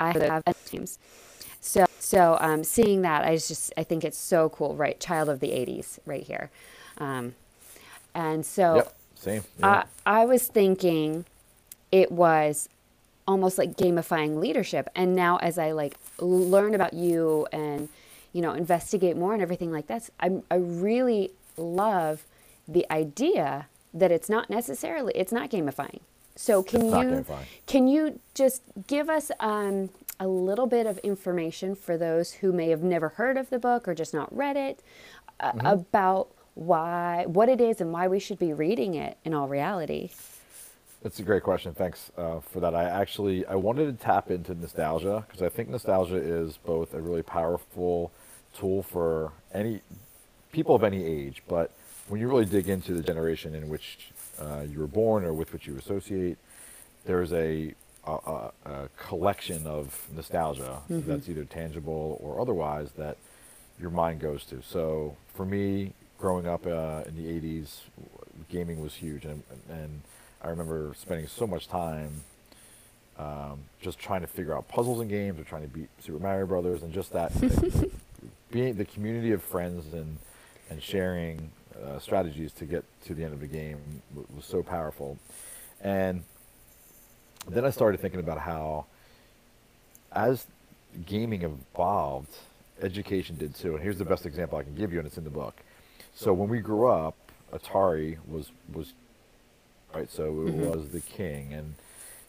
I 0.00 0.12
have 0.12 0.42
games. 0.70 0.98
So, 1.60 1.86
so 1.98 2.36
um, 2.40 2.64
seeing 2.64 3.02
that, 3.02 3.24
I 3.24 3.36
just, 3.36 3.72
I 3.76 3.84
think 3.84 4.04
it's 4.04 4.18
so 4.18 4.48
cool, 4.48 4.74
right? 4.74 4.98
Child 4.98 5.28
of 5.28 5.40
the 5.40 5.50
'80s, 5.50 5.98
right 6.06 6.22
here. 6.22 6.50
Um, 6.98 7.34
and 8.14 8.44
so 8.44 8.76
Yep. 8.76 8.94
Same. 9.14 9.44
Yeah. 9.58 9.84
I, 10.06 10.20
I 10.20 10.24
was 10.24 10.46
thinking 10.46 11.24
it 11.90 12.12
was 12.12 12.68
almost 13.26 13.58
like 13.58 13.76
gamifying 13.76 14.40
leadership. 14.40 14.88
And 14.94 15.14
now 15.14 15.36
as 15.38 15.58
I 15.58 15.72
like 15.72 15.96
learn 16.18 16.74
about 16.74 16.94
you 16.94 17.46
and 17.52 17.88
you 18.32 18.42
know 18.42 18.52
investigate 18.52 19.16
more 19.16 19.32
and 19.32 19.42
everything 19.42 19.72
like 19.72 19.86
that 19.88 20.08
i 20.20 20.30
i 20.50 20.56
really 20.56 21.32
love 21.56 22.24
the 22.68 22.86
idea 22.92 23.66
that 23.94 24.10
it's 24.12 24.28
not 24.28 24.50
necessarily 24.50 25.12
it's 25.16 25.32
not 25.32 25.50
gamifying 25.50 26.00
so 26.36 26.62
can 26.62 26.86
It's 26.86 26.94
you 26.94 27.26
can 27.66 27.88
you 27.88 28.20
just 28.34 28.62
give 28.86 29.08
us 29.10 29.30
um, 29.40 29.90
a 30.20 30.28
little 30.28 30.66
bit 30.66 30.86
of 30.86 30.98
information 30.98 31.74
for 31.74 31.96
those 31.96 32.32
who 32.34 32.52
may 32.52 32.70
have 32.70 32.82
never 32.82 33.10
heard 33.10 33.36
of 33.36 33.50
the 33.50 33.58
book 33.58 33.88
or 33.88 33.94
just 33.94 34.14
not 34.14 34.34
read 34.36 34.56
it 34.56 34.82
uh, 35.40 35.52
Mm-hmm. 35.54 35.66
about 35.66 36.28
why 36.54 37.24
what 37.26 37.48
it 37.48 37.60
is 37.60 37.80
and 37.80 37.92
why 37.92 38.08
we 38.08 38.18
should 38.20 38.38
be 38.38 38.52
reading 38.52 38.94
it 38.94 39.18
in 39.24 39.34
all 39.34 39.48
reality 39.48 40.10
That's 41.02 41.20
a 41.20 41.22
great 41.22 41.44
question. 41.44 41.74
Thanks 41.74 42.10
uh, 42.18 42.40
for 42.40 42.60
that. 42.60 42.74
I 42.74 42.84
actually 42.84 43.46
I 43.46 43.54
wanted 43.54 43.86
to 43.86 44.04
tap 44.04 44.30
into 44.30 44.54
nostalgia 44.54 45.24
because 45.28 45.42
I 45.42 45.48
think 45.48 45.68
nostalgia 45.68 46.16
is 46.16 46.56
both 46.58 46.94
a 46.94 47.00
really 47.00 47.22
powerful 47.22 48.12
tool 48.56 48.82
for 48.82 49.32
any 49.52 49.80
people 50.52 50.74
of 50.74 50.82
any 50.82 51.04
age, 51.04 51.42
but 51.48 51.70
when 52.08 52.20
you 52.20 52.28
really 52.28 52.44
dig 52.44 52.68
into 52.68 52.94
the 52.94 53.02
generation 53.02 53.54
in 53.54 53.68
which 53.68 54.10
uh, 54.40 54.64
you 54.68 54.78
were 54.78 54.86
born 54.86 55.24
or 55.24 55.32
with 55.32 55.52
which 55.52 55.66
you 55.66 55.76
associate, 55.76 56.38
there's 57.04 57.32
a 57.32 57.74
a, 58.06 58.12
a, 58.12 58.52
a 58.64 58.88
collection 58.96 59.66
of 59.66 60.08
nostalgia 60.14 60.78
that's 60.88 61.28
either 61.28 61.44
tangible 61.44 62.18
or 62.22 62.40
otherwise 62.40 62.90
that 62.96 63.18
your 63.78 63.90
mind 63.90 64.20
goes 64.20 64.44
to. 64.46 64.62
So 64.62 65.14
for 65.34 65.44
me, 65.44 65.92
growing 66.18 66.46
up 66.46 66.66
uh, 66.66 67.02
in 67.06 67.16
the 67.16 67.40
80s, 67.40 67.80
gaming 68.50 68.80
was 68.80 68.94
huge, 68.94 69.24
and, 69.24 69.42
and 69.68 70.02
I 70.42 70.48
remember 70.48 70.94
spending 70.98 71.26
so 71.26 71.46
much 71.46 71.68
time 71.68 72.22
um, 73.18 73.60
just 73.80 73.98
trying 73.98 74.20
to 74.22 74.26
figure 74.26 74.56
out 74.56 74.68
puzzles 74.68 75.00
in 75.00 75.08
games 75.08 75.38
or 75.38 75.44
trying 75.44 75.62
to 75.62 75.68
beat 75.68 75.88
Super 76.00 76.18
Mario 76.18 76.46
Brothers, 76.46 76.82
and 76.82 76.92
just 76.92 77.12
that 77.12 77.32
being 78.50 78.76
the 78.76 78.84
community 78.84 79.32
of 79.32 79.42
friends 79.42 79.92
and 79.92 80.18
and 80.70 80.82
sharing 80.82 81.50
uh, 81.82 81.98
strategies 81.98 82.52
to 82.52 82.64
get 82.64 82.84
to 83.04 83.14
the 83.14 83.24
end 83.24 83.32
of 83.32 83.40
the 83.40 83.46
game 83.46 83.78
w- 84.10 84.26
was 84.34 84.44
so 84.44 84.62
powerful. 84.62 85.18
And 85.80 86.24
then 87.48 87.64
I 87.64 87.70
started 87.70 88.00
thinking 88.00 88.20
about 88.20 88.38
how, 88.38 88.84
as 90.12 90.46
gaming 91.06 91.42
evolved, 91.42 92.36
education 92.82 93.36
did 93.36 93.54
too. 93.54 93.74
And 93.74 93.82
here's 93.82 93.98
the 93.98 94.04
best 94.04 94.26
example 94.26 94.58
I 94.58 94.62
can 94.62 94.74
give 94.74 94.92
you, 94.92 94.98
and 94.98 95.06
it's 95.06 95.16
in 95.18 95.24
the 95.24 95.30
book. 95.30 95.56
So 96.14 96.32
when 96.34 96.48
we 96.48 96.58
grew 96.58 96.88
up, 96.88 97.16
Atari 97.52 98.18
was 98.26 98.50
was 98.72 98.92
right. 99.94 100.10
So 100.10 100.24
it 100.46 100.52
was 100.52 100.90
the 100.90 101.00
king, 101.00 101.54
and 101.54 101.74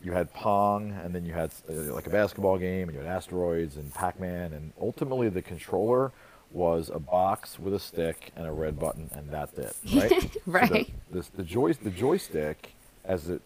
you 0.02 0.12
had 0.14 0.34
Pong, 0.34 0.92
and 1.04 1.14
then 1.14 1.26
you 1.26 1.34
had 1.34 1.52
uh, 1.70 1.74
like 1.94 2.08
a 2.08 2.10
basketball 2.10 2.58
game, 2.58 2.88
and 2.90 2.98
you 2.98 3.04
had 3.04 3.08
Asteroids 3.14 3.76
and 3.76 3.94
Pac-Man, 3.94 4.54
and 4.54 4.72
ultimately 4.80 5.30
the 5.30 5.42
controller 5.42 6.12
was 6.52 6.90
a 6.90 7.00
box 7.00 7.60
with 7.60 7.74
a 7.74 7.80
stick 7.80 8.32
and 8.36 8.48
a 8.48 8.52
red 8.52 8.80
button, 8.80 9.10
and 9.14 9.30
that's 9.30 9.58
it. 9.58 9.76
Right. 9.94 10.10
So 10.10 10.20
the- 10.20 10.40
Right. 10.52 10.90
this, 11.12 11.28
the 11.28 11.44
joy 11.44 11.74
the 11.74 11.90
joystick, 11.92 12.74
as 13.06 13.30
it 13.30 13.42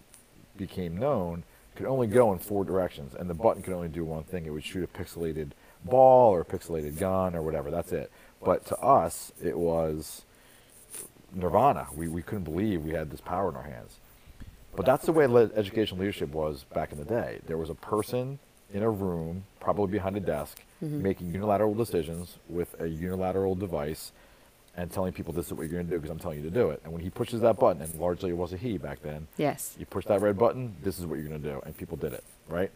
became 0.55 0.97
known, 0.97 1.43
could 1.75 1.87
only 1.87 2.05
go 2.07 2.31
in 2.31 2.39
four 2.39 2.63
directions, 2.63 3.15
and 3.15 3.29
the 3.29 3.33
button 3.33 3.63
could 3.63 3.73
only 3.73 3.87
do 3.89 4.05
one 4.05 4.23
thing. 4.23 4.45
It 4.45 4.51
would 4.51 4.63
shoot 4.63 4.83
a 4.83 4.87
pixelated 4.87 5.51
ball 5.83 6.31
or 6.31 6.41
a 6.41 6.45
pixelated 6.45 6.97
gun 6.99 7.35
or 7.35 7.41
whatever. 7.41 7.71
That's 7.71 7.91
it. 7.91 8.11
But 8.41 8.65
to 8.67 8.77
us, 8.77 9.31
it 9.43 9.57
was 9.57 10.21
nirvana. 11.33 11.87
We, 11.95 12.07
we 12.07 12.21
couldn't 12.21 12.43
believe 12.43 12.83
we 12.83 12.91
had 12.91 13.09
this 13.09 13.21
power 13.21 13.49
in 13.49 13.55
our 13.55 13.63
hands. 13.63 13.97
But 14.75 14.85
that's 14.85 15.05
the 15.05 15.11
way 15.11 15.27
le- 15.27 15.51
educational 15.55 15.99
leadership 15.99 16.29
was 16.29 16.65
back 16.73 16.91
in 16.91 16.97
the 16.97 17.05
day. 17.05 17.39
There 17.45 17.57
was 17.57 17.69
a 17.69 17.75
person 17.75 18.39
in 18.73 18.81
a 18.81 18.89
room, 18.89 19.45
probably 19.59 19.91
behind 19.91 20.17
a 20.17 20.19
desk, 20.19 20.63
mm-hmm. 20.83 21.01
making 21.01 21.31
unilateral 21.31 21.75
decisions 21.75 22.37
with 22.49 22.79
a 22.81 22.87
unilateral 22.87 23.55
device 23.55 24.11
and 24.75 24.91
telling 24.91 25.13
people 25.13 25.31
this 25.31 25.47
is 25.47 25.53
what 25.53 25.61
you're 25.61 25.73
going 25.73 25.85
to 25.85 25.91
do 25.91 25.97
because 25.99 26.09
I'm 26.09 26.19
telling 26.19 26.39
you 26.39 26.43
to 26.45 26.49
do 26.49 26.71
it. 26.71 26.81
And 26.83 26.91
when 26.91 27.03
he 27.03 27.09
pushes 27.09 27.41
that 27.41 27.59
button, 27.59 27.81
and 27.81 27.93
largely 27.95 28.31
it 28.31 28.37
was 28.37 28.53
a 28.53 28.57
he 28.57 28.77
back 28.77 29.03
then, 29.03 29.27
yes 29.37 29.75
you 29.77 29.85
push 29.85 30.05
that 30.05 30.21
red 30.21 30.37
button, 30.37 30.75
this 30.83 30.97
is 30.97 31.05
what 31.05 31.19
you're 31.19 31.27
going 31.27 31.41
to 31.41 31.49
do. 31.49 31.61
And 31.63 31.77
people 31.77 31.97
did 31.97 32.13
it, 32.13 32.23
right? 32.47 32.71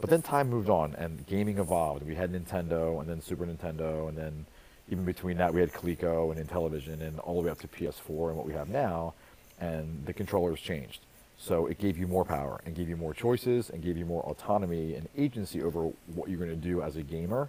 But 0.00 0.10
then 0.10 0.20
time 0.20 0.50
moved 0.50 0.68
on 0.68 0.94
and 0.96 1.26
gaming 1.26 1.58
evolved. 1.58 2.04
We 2.04 2.14
had 2.14 2.32
Nintendo 2.32 3.00
and 3.00 3.08
then 3.08 3.22
Super 3.22 3.46
Nintendo 3.46 4.08
and 4.08 4.18
then 4.18 4.46
even 4.90 5.04
between 5.04 5.38
that 5.38 5.54
we 5.54 5.60
had 5.60 5.72
Coleco 5.72 6.36
and 6.36 6.48
Intellivision 6.48 7.00
and 7.00 7.18
all 7.20 7.40
the 7.40 7.46
way 7.46 7.50
up 7.50 7.60
to 7.60 7.68
PS4 7.68 8.28
and 8.28 8.36
what 8.36 8.46
we 8.46 8.52
have 8.52 8.68
now. 8.68 9.14
And 9.58 10.04
the 10.04 10.12
controllers 10.12 10.60
changed. 10.60 11.00
So 11.38 11.66
it 11.66 11.78
gave 11.78 11.98
you 11.98 12.06
more 12.06 12.24
power 12.24 12.60
and 12.64 12.74
gave 12.74 12.88
you 12.88 12.96
more 12.96 13.12
choices 13.14 13.68
and 13.70 13.82
gave 13.82 13.96
you 13.96 14.04
more 14.06 14.22
autonomy 14.22 14.94
and 14.94 15.08
agency 15.18 15.60
over 15.62 15.90
what 16.14 16.28
you're 16.28 16.38
going 16.38 16.50
to 16.50 16.56
do 16.56 16.82
as 16.82 16.96
a 16.96 17.02
gamer. 17.02 17.48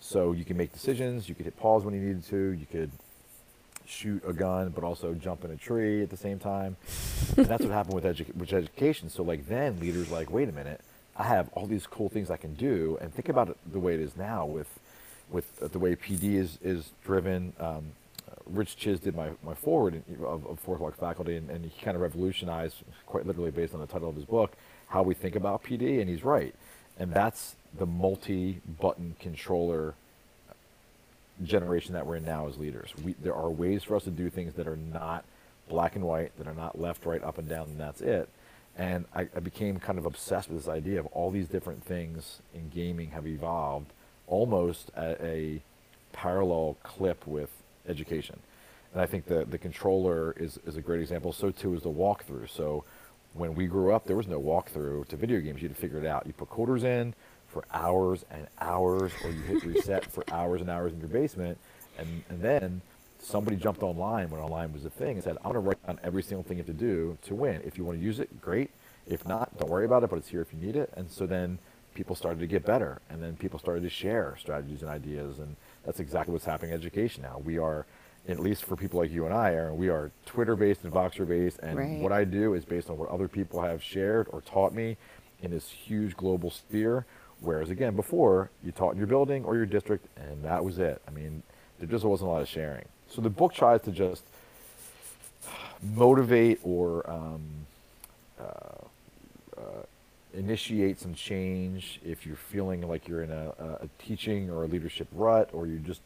So 0.00 0.32
you 0.32 0.44
can 0.46 0.56
make 0.56 0.72
decisions. 0.72 1.28
You 1.28 1.34
could 1.34 1.44
hit 1.44 1.58
pause 1.58 1.84
when 1.84 1.92
you 1.94 2.00
needed 2.00 2.24
to. 2.26 2.50
You 2.52 2.66
could 2.70 2.90
shoot 3.86 4.22
a 4.26 4.32
gun, 4.32 4.70
but 4.70 4.82
also 4.84 5.14
jump 5.14 5.44
in 5.44 5.50
a 5.50 5.56
tree 5.56 6.02
at 6.02 6.10
the 6.10 6.16
same 6.16 6.38
time. 6.38 6.76
and 7.36 7.46
that's 7.46 7.62
what 7.62 7.72
happened 7.72 7.94
with, 7.94 8.04
edu- 8.04 8.34
with 8.34 8.52
education. 8.52 9.10
So 9.10 9.22
like 9.22 9.46
then 9.48 9.78
leaders 9.80 10.10
like, 10.10 10.30
wait 10.30 10.48
a 10.48 10.52
minute, 10.52 10.80
I 11.16 11.24
have 11.24 11.48
all 11.52 11.66
these 11.66 11.86
cool 11.86 12.08
things 12.08 12.30
I 12.30 12.36
can 12.36 12.54
do, 12.54 12.96
and 13.00 13.12
think 13.12 13.28
about 13.28 13.48
it 13.50 13.56
the 13.70 13.80
way 13.80 13.94
it 13.94 14.00
is 14.00 14.16
now 14.16 14.46
with 14.46 14.68
with 15.30 15.56
the 15.72 15.78
way 15.78 15.94
PD 15.96 16.34
is 16.36 16.58
is 16.62 16.90
driven. 17.04 17.52
Um, 17.58 17.92
Rich 18.48 18.76
Czyz 18.76 19.00
did 19.00 19.14
my, 19.14 19.30
my 19.44 19.54
forward 19.54 20.02
of, 20.24 20.46
of 20.46 20.60
Four 20.60 20.76
O'Clock 20.76 20.96
Faculty, 20.96 21.36
and, 21.36 21.50
and 21.50 21.64
he 21.64 21.84
kind 21.84 21.94
of 21.94 22.02
revolutionized, 22.02 22.76
quite 23.06 23.26
literally 23.26 23.50
based 23.50 23.74
on 23.74 23.80
the 23.80 23.86
title 23.86 24.08
of 24.08 24.16
his 24.16 24.24
book, 24.24 24.52
how 24.88 25.02
we 25.02 25.14
think 25.14 25.36
about 25.36 25.62
PD, 25.62 26.00
and 26.00 26.08
he's 26.08 26.24
right. 26.24 26.54
And 26.98 27.12
that's 27.12 27.56
the 27.78 27.86
multi-button 27.86 29.16
controller 29.20 29.94
generation 31.44 31.94
that 31.94 32.06
we're 32.06 32.16
in 32.16 32.24
now 32.24 32.48
as 32.48 32.56
leaders. 32.56 32.92
We, 33.04 33.14
there 33.22 33.34
are 33.34 33.50
ways 33.50 33.84
for 33.84 33.96
us 33.96 34.04
to 34.04 34.10
do 34.10 34.30
things 34.30 34.54
that 34.54 34.66
are 34.66 34.76
not 34.76 35.24
black 35.68 35.94
and 35.94 36.04
white, 36.04 36.36
that 36.38 36.46
are 36.46 36.54
not 36.54 36.80
left, 36.80 37.06
right, 37.06 37.22
up 37.22 37.38
and 37.38 37.48
down, 37.48 37.68
and 37.68 37.78
that's 37.78 38.00
it. 38.00 38.28
And 38.76 39.04
I, 39.14 39.28
I 39.34 39.40
became 39.40 39.78
kind 39.78 39.98
of 39.98 40.06
obsessed 40.06 40.48
with 40.48 40.58
this 40.58 40.68
idea 40.68 41.00
of 41.00 41.06
all 41.06 41.30
these 41.30 41.48
different 41.48 41.84
things 41.84 42.40
in 42.54 42.70
gaming 42.70 43.10
have 43.10 43.26
evolved 43.26 43.92
almost 44.26 44.90
at 44.96 45.20
a 45.20 45.60
parallel 46.12 46.76
clip 46.82 47.26
with 47.26 47.50
education. 47.88 48.38
And 48.92 49.02
I 49.02 49.06
think 49.06 49.26
the, 49.26 49.44
the 49.44 49.58
controller 49.58 50.32
is, 50.38 50.58
is 50.66 50.76
a 50.76 50.80
great 50.80 51.00
example. 51.00 51.32
So 51.32 51.50
too 51.50 51.74
is 51.74 51.82
the 51.82 51.90
walkthrough. 51.90 52.48
So 52.50 52.84
when 53.34 53.54
we 53.54 53.66
grew 53.66 53.92
up, 53.92 54.06
there 54.06 54.16
was 54.16 54.26
no 54.26 54.40
walkthrough 54.40 55.08
to 55.08 55.16
video 55.16 55.40
games. 55.40 55.60
You 55.60 55.68
had 55.68 55.76
to 55.76 55.80
figure 55.80 55.98
it 55.98 56.06
out. 56.06 56.26
You 56.26 56.32
put 56.32 56.48
quarters 56.48 56.84
in 56.84 57.14
for 57.48 57.64
hours 57.72 58.24
and 58.30 58.46
hours, 58.60 59.12
or 59.24 59.30
you 59.30 59.40
hit 59.42 59.64
reset 59.64 60.04
for 60.04 60.24
hours 60.30 60.60
and 60.60 60.70
hours 60.70 60.92
in 60.92 61.00
your 61.00 61.08
basement. 61.08 61.58
And, 61.98 62.22
and 62.28 62.40
then 62.40 62.80
somebody 63.20 63.56
jumped 63.56 63.82
online 63.82 64.30
when 64.30 64.40
online 64.40 64.72
was 64.72 64.84
a 64.84 64.90
thing 64.90 65.16
and 65.16 65.24
said, 65.24 65.36
I'm 65.38 65.52
going 65.52 65.54
to 65.54 65.60
write 65.60 65.86
down 65.86 65.98
every 66.02 66.22
single 66.22 66.42
thing 66.42 66.58
you 66.58 66.64
have 66.64 66.74
to 66.74 66.80
do 66.80 67.18
to 67.22 67.34
win. 67.34 67.60
If 67.64 67.76
you 67.76 67.84
want 67.84 67.98
to 67.98 68.04
use 68.04 68.20
it, 68.20 68.40
great. 68.40 68.70
If 69.06 69.26
not, 69.26 69.56
don't 69.58 69.70
worry 69.70 69.84
about 69.84 70.04
it, 70.04 70.10
but 70.10 70.16
it's 70.16 70.28
here 70.28 70.42
if 70.42 70.52
you 70.52 70.64
need 70.64 70.76
it. 70.76 70.92
And 70.96 71.10
so 71.10 71.26
then 71.26 71.58
people 71.94 72.14
started 72.14 72.40
to 72.40 72.46
get 72.46 72.64
better. 72.64 73.00
And 73.10 73.22
then 73.22 73.36
people 73.36 73.58
started 73.58 73.82
to 73.82 73.90
share 73.90 74.36
strategies 74.38 74.82
and 74.82 74.90
ideas. 74.90 75.38
And 75.38 75.56
that's 75.88 76.00
exactly 76.00 76.34
what's 76.34 76.44
happening 76.44 76.72
in 76.72 76.76
education 76.78 77.22
now. 77.22 77.40
We 77.42 77.56
are, 77.56 77.86
at 78.28 78.38
least 78.38 78.64
for 78.66 78.76
people 78.76 79.00
like 79.00 79.10
you 79.10 79.24
and 79.24 79.32
I, 79.32 79.54
Aaron, 79.54 79.78
we 79.78 79.88
are 79.88 80.10
Twitter 80.26 80.54
based 80.54 80.84
and 80.84 80.92
Voxer 80.92 81.26
based. 81.26 81.60
And 81.60 81.78
Right. 81.78 81.98
what 82.00 82.12
I 82.12 82.24
do 82.24 82.52
is 82.52 82.66
based 82.66 82.90
on 82.90 82.98
what 82.98 83.08
other 83.08 83.26
people 83.26 83.62
have 83.62 83.82
shared 83.82 84.26
or 84.30 84.42
taught 84.42 84.74
me 84.74 84.98
in 85.40 85.50
this 85.50 85.70
huge 85.70 86.14
global 86.14 86.50
sphere. 86.50 87.06
Whereas 87.40 87.70
again, 87.70 87.96
before 87.96 88.50
you 88.62 88.70
taught 88.70 88.90
in 88.92 88.98
your 88.98 89.06
building 89.06 89.46
or 89.46 89.56
your 89.56 89.64
district, 89.64 90.06
and 90.18 90.44
that 90.44 90.62
was 90.62 90.78
it. 90.78 91.00
I 91.08 91.10
mean, 91.10 91.42
there 91.78 91.88
just 91.88 92.04
wasn't 92.04 92.28
a 92.28 92.32
lot 92.32 92.42
of 92.42 92.48
sharing. 92.48 92.84
So 93.08 93.22
the 93.22 93.30
book 93.30 93.54
tries 93.54 93.80
to 93.82 93.90
just 93.90 94.24
motivate 95.94 96.60
or 96.64 97.08
um, 97.10 97.40
uh, 98.38 98.42
uh, 98.42 98.67
initiate 100.34 100.98
some 101.00 101.14
change 101.14 102.00
if 102.04 102.26
you're 102.26 102.36
feeling 102.36 102.86
like 102.86 103.08
you're 103.08 103.22
in 103.22 103.30
a, 103.30 103.52
a 103.82 103.88
teaching 103.98 104.50
or 104.50 104.64
a 104.64 104.66
leadership 104.66 105.08
rut 105.12 105.50
or 105.52 105.66
you 105.66 105.78
just 105.78 106.02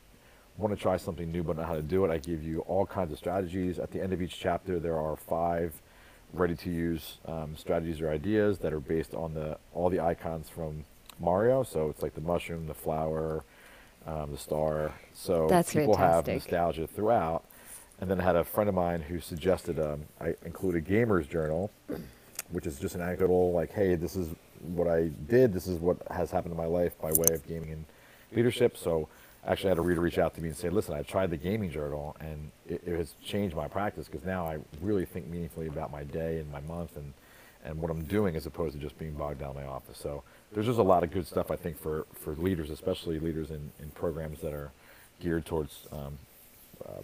want 0.59 0.75
to 0.75 0.81
try 0.81 0.97
something 0.97 1.31
new 1.33 1.43
but 1.43 1.57
not 1.57 1.67
how 1.67 1.75
to 1.75 1.83
do 1.83 2.05
it. 2.05 2.11
I 2.11 2.19
give 2.19 2.43
you 2.43 2.61
all 2.61 2.87
kinds 2.87 3.13
of 3.13 3.19
strategies. 3.19 3.79
At 3.79 3.91
the 3.91 4.01
end 4.01 4.13
of 4.13 4.23
each 4.23 4.39
chapter, 4.39 4.79
there 4.79 4.99
are 4.99 5.17
five 5.17 5.81
ready 6.33 6.55
to 6.57 6.71
use 6.71 7.19
um, 7.27 7.55
strategies 7.57 8.01
or 8.01 8.11
ideas 8.11 8.59
that 8.59 8.73
are 8.73 8.81
based 8.81 9.15
on 9.15 9.35
the 9.35 9.59
all 9.75 9.91
the 9.91 10.01
icons 10.01 10.49
from 10.49 10.85
Mario. 11.21 11.63
So 11.63 11.89
it's 11.89 12.03
like 12.03 12.15
the 12.15 12.21
mushroom, 12.21 12.67
the 12.67 12.75
flower, 12.75 13.45
um, 14.07 14.33
the 14.33 14.39
star. 14.39 14.93
So 15.15 15.47
That's 15.49 15.73
people 15.73 15.97
have 15.97 16.27
nostalgia 16.27 16.87
throughout. 16.87 17.45
And 18.01 18.11
then 18.11 18.21
I 18.21 18.25
had 18.25 18.37
a 18.37 18.45
friend 18.45 18.69
of 18.69 18.75
mine 18.75 19.03
who 19.03 19.21
suggested 19.21 19.79
um, 19.79 20.05
I 20.21 20.35
include 20.45 20.75
a 20.75 20.81
gamer's 20.81 21.27
journal, 21.27 21.71
which 22.53 22.67
is 22.67 22.79
just 22.79 22.95
an 22.95 23.01
anecdotal, 23.01 23.53
like, 23.53 23.73
hey, 23.73 23.95
this 23.95 24.17
is 24.17 24.29
what 24.61 24.87
I 24.89 25.11
did. 25.29 25.53
This 25.53 25.67
is 25.67 25.79
what 25.79 25.99
has 26.11 26.31
happened 26.31 26.53
in 26.53 26.59
my 26.59 26.67
life 26.67 26.99
by 27.01 27.13
way 27.13 27.27
of 27.35 27.47
gaming 27.47 27.73
and 27.73 27.85
leadership. 28.33 28.77
So 28.77 29.09
actually, 29.47 29.69
I 29.69 29.73
had 29.73 29.79
a 29.79 29.83
reader 29.83 30.01
reach 30.01 30.19
out 30.19 30.35
to 30.35 30.41
me 30.41 30.49
and 30.49 30.57
say, 30.57 30.69
listen, 30.69 30.95
I 30.95 31.03
tried 31.03 31.31
the 31.31 31.37
gaming 31.37 31.71
journal, 31.71 32.17
and 32.21 32.51
it, 32.69 32.83
it 32.87 32.97
has 32.97 33.15
changed 33.25 33.57
my 33.57 33.69
practice 33.69 34.07
because 34.09 34.25
now 34.25 34.47
I 34.47 34.59
really 34.81 35.05
think 35.05 35.29
meaningfully 35.29 35.67
about 35.67 35.91
my 35.91 36.05
day 36.05 36.39
and 36.39 36.51
my 36.53 36.61
month 36.61 36.97
and 36.97 37.13
and 37.65 37.81
what 37.81 37.93
I'm 37.93 38.03
doing 38.07 38.35
as 38.35 38.45
opposed 38.47 38.75
to 38.75 38.81
just 38.81 38.99
being 38.99 39.13
bogged 39.13 39.39
down 39.39 39.51
in 39.51 39.63
my 39.63 39.67
office. 39.69 39.97
So 39.97 40.25
there's 40.53 40.67
just 40.67 40.81
a 40.81 40.83
lot 40.83 41.05
of 41.05 41.13
good 41.13 41.29
stuff 41.29 41.49
I 41.53 41.55
think 41.55 41.79
for, 41.79 42.07
for 42.13 42.33
leaders, 42.35 42.71
especially 42.71 43.21
leaders 43.21 43.53
in, 43.53 43.71
in 43.79 43.89
programs 43.91 44.41
that 44.41 44.53
are 44.53 44.73
geared 45.21 45.47
towards 45.47 45.87
um, 45.93 46.19
uh, 46.85 47.03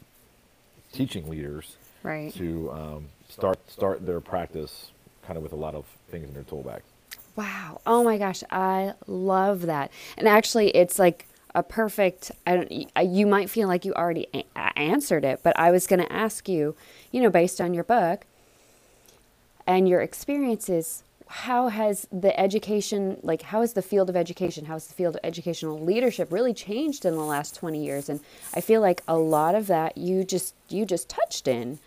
teaching 0.93 1.29
leaders 1.31 1.77
Right. 2.03 2.35
to 2.35 2.73
um, 2.73 3.09
start 3.29 3.59
start 3.71 4.05
their 4.05 4.21
practice 4.21 4.91
kind 5.29 5.37
of 5.37 5.43
with 5.43 5.53
a 5.53 5.57
lot 5.57 5.75
of 5.75 5.85
things 6.11 6.27
in 6.27 6.33
their 6.33 6.43
tool 6.43 6.63
bag. 6.63 6.81
Wow. 7.37 7.83
Oh 7.87 8.03
my 8.03 8.17
gosh, 8.17 8.43
I 8.51 8.95
love 9.07 9.67
that. 9.67 9.93
And 10.17 10.27
actually, 10.27 10.71
it's 10.71 10.99
like 10.99 11.27
a 11.55 11.63
perfect. 11.63 12.33
I 12.47 12.57
don't. 12.57 12.91
Uh, 12.97 13.03
you 13.03 13.27
might 13.27 13.51
feel 13.51 13.69
like 13.69 13.85
you 13.85 13.93
already 13.93 14.27
a- 14.33 14.79
answered 14.79 15.25
it, 15.27 15.41
but 15.43 15.57
I 15.59 15.71
was 15.71 15.87
going 15.87 16.01
to 16.01 16.11
ask 16.11 16.49
you. 16.49 16.75
You 17.13 17.21
know, 17.23 17.31
based 17.31 17.61
on 17.61 17.75
your 17.75 17.85
book 17.85 18.25
and 19.67 19.87
your 19.87 20.01
experiences, 20.01 21.05
how 21.27 21.69
has 21.69 22.07
the 22.11 22.39
education, 22.41 23.19
like, 23.23 23.43
how 23.43 23.61
has 23.61 23.75
the 23.75 23.83
field 23.83 24.09
of 24.09 24.17
education, 24.17 24.65
how 24.65 24.75
has 24.75 24.87
the 24.87 24.95
field 24.95 25.15
of 25.17 25.21
educational 25.23 25.79
leadership 25.79 26.33
really 26.33 26.55
changed 26.55 27.05
in 27.05 27.15
the 27.15 27.23
last 27.23 27.55
twenty 27.55 27.85
years? 27.85 28.09
And 28.09 28.21
I 28.55 28.63
feel 28.63 28.81
like 28.81 29.03
a 29.07 29.19
lot 29.19 29.55
of 29.55 29.67
that 29.67 29.99
you 29.99 30.25
just 30.25 30.55
you 30.71 30.87
just 30.87 31.11
touched 31.11 31.47
in. 31.47 31.81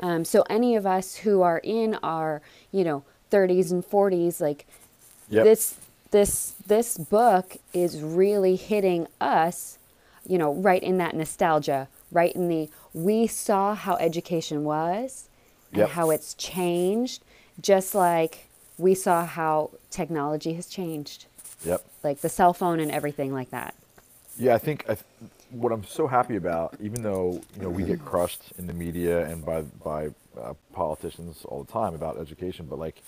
Um, 0.00 0.24
so 0.24 0.44
any 0.48 0.76
of 0.76 0.86
us 0.86 1.16
who 1.16 1.42
are 1.42 1.58
in 1.58 1.94
our, 2.02 2.40
you 2.72 2.84
know, 2.84 3.02
30s 3.30 3.70
and 3.70 3.84
40s, 3.84 4.40
like 4.40 4.66
Yep. 5.30 5.44
this 5.44 5.74
this 6.10 6.54
this 6.66 6.96
book 6.96 7.58
is 7.74 8.00
really 8.00 8.56
hitting 8.56 9.06
us, 9.20 9.78
you 10.26 10.38
know, 10.38 10.54
right 10.54 10.82
in 10.82 10.96
that 10.98 11.14
nostalgia, 11.14 11.88
right 12.10 12.32
in 12.32 12.48
the 12.48 12.70
we 12.94 13.26
saw 13.26 13.74
how 13.74 13.96
education 13.96 14.64
was 14.64 15.28
and 15.72 15.80
Yep. 15.80 15.90
how 15.90 16.10
it's 16.10 16.32
changed, 16.34 17.22
just 17.60 17.94
like 17.94 18.48
we 18.78 18.94
saw 18.94 19.26
how 19.26 19.70
technology 19.90 20.54
has 20.54 20.66
changed, 20.66 21.26
Yep. 21.64 21.84
like 22.02 22.20
the 22.22 22.28
cell 22.30 22.54
phone 22.54 22.80
and 22.80 22.90
everything 22.90 23.32
like 23.34 23.50
that. 23.50 23.74
Yeah, 24.38 24.54
I 24.54 24.58
think 24.58 24.84
I 24.88 24.94
th- 24.94 25.04
what 25.50 25.72
I'm 25.72 25.84
so 25.84 26.06
happy 26.06 26.36
about, 26.36 26.76
even 26.80 27.02
though 27.02 27.40
you 27.56 27.62
know 27.62 27.70
we 27.70 27.82
get 27.82 28.04
crushed 28.04 28.52
in 28.58 28.66
the 28.66 28.72
media 28.72 29.26
and 29.26 29.44
by 29.44 29.62
by 29.62 30.08
uh, 30.40 30.54
politicians 30.72 31.44
all 31.44 31.62
the 31.62 31.72
time 31.72 31.94
about 31.94 32.18
education, 32.18 32.66
but 32.68 32.78
like 32.78 33.02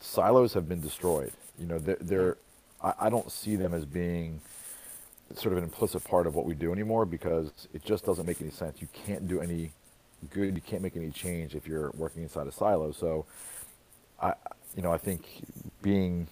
silos 0.00 0.54
have 0.54 0.68
been 0.68 0.80
destroyed. 0.80 1.32
You 1.58 1.66
know, 1.66 1.78
they're, 1.78 1.98
they're 2.00 2.36
I, 2.82 2.94
I 3.00 3.10
don't 3.10 3.30
see 3.30 3.56
them 3.56 3.74
as 3.74 3.84
being 3.84 4.40
sort 5.34 5.52
of 5.52 5.58
an 5.58 5.64
implicit 5.64 6.02
part 6.04 6.26
of 6.26 6.34
what 6.34 6.44
we 6.44 6.54
do 6.54 6.72
anymore 6.72 7.06
because 7.06 7.68
it 7.72 7.84
just 7.84 8.04
doesn't 8.04 8.26
make 8.26 8.40
any 8.40 8.50
sense. 8.50 8.80
You 8.80 8.88
can't 8.92 9.28
do 9.28 9.40
any 9.40 9.70
good, 10.30 10.54
you 10.54 10.60
can't 10.60 10.82
make 10.82 10.96
any 10.96 11.10
change 11.10 11.54
if 11.54 11.66
you're 11.66 11.90
working 11.96 12.22
inside 12.22 12.46
a 12.46 12.52
silo. 12.52 12.92
So, 12.92 13.26
I, 14.20 14.34
you 14.76 14.82
know, 14.82 14.92
I 14.92 14.98
think 14.98 15.24
being 15.82 16.26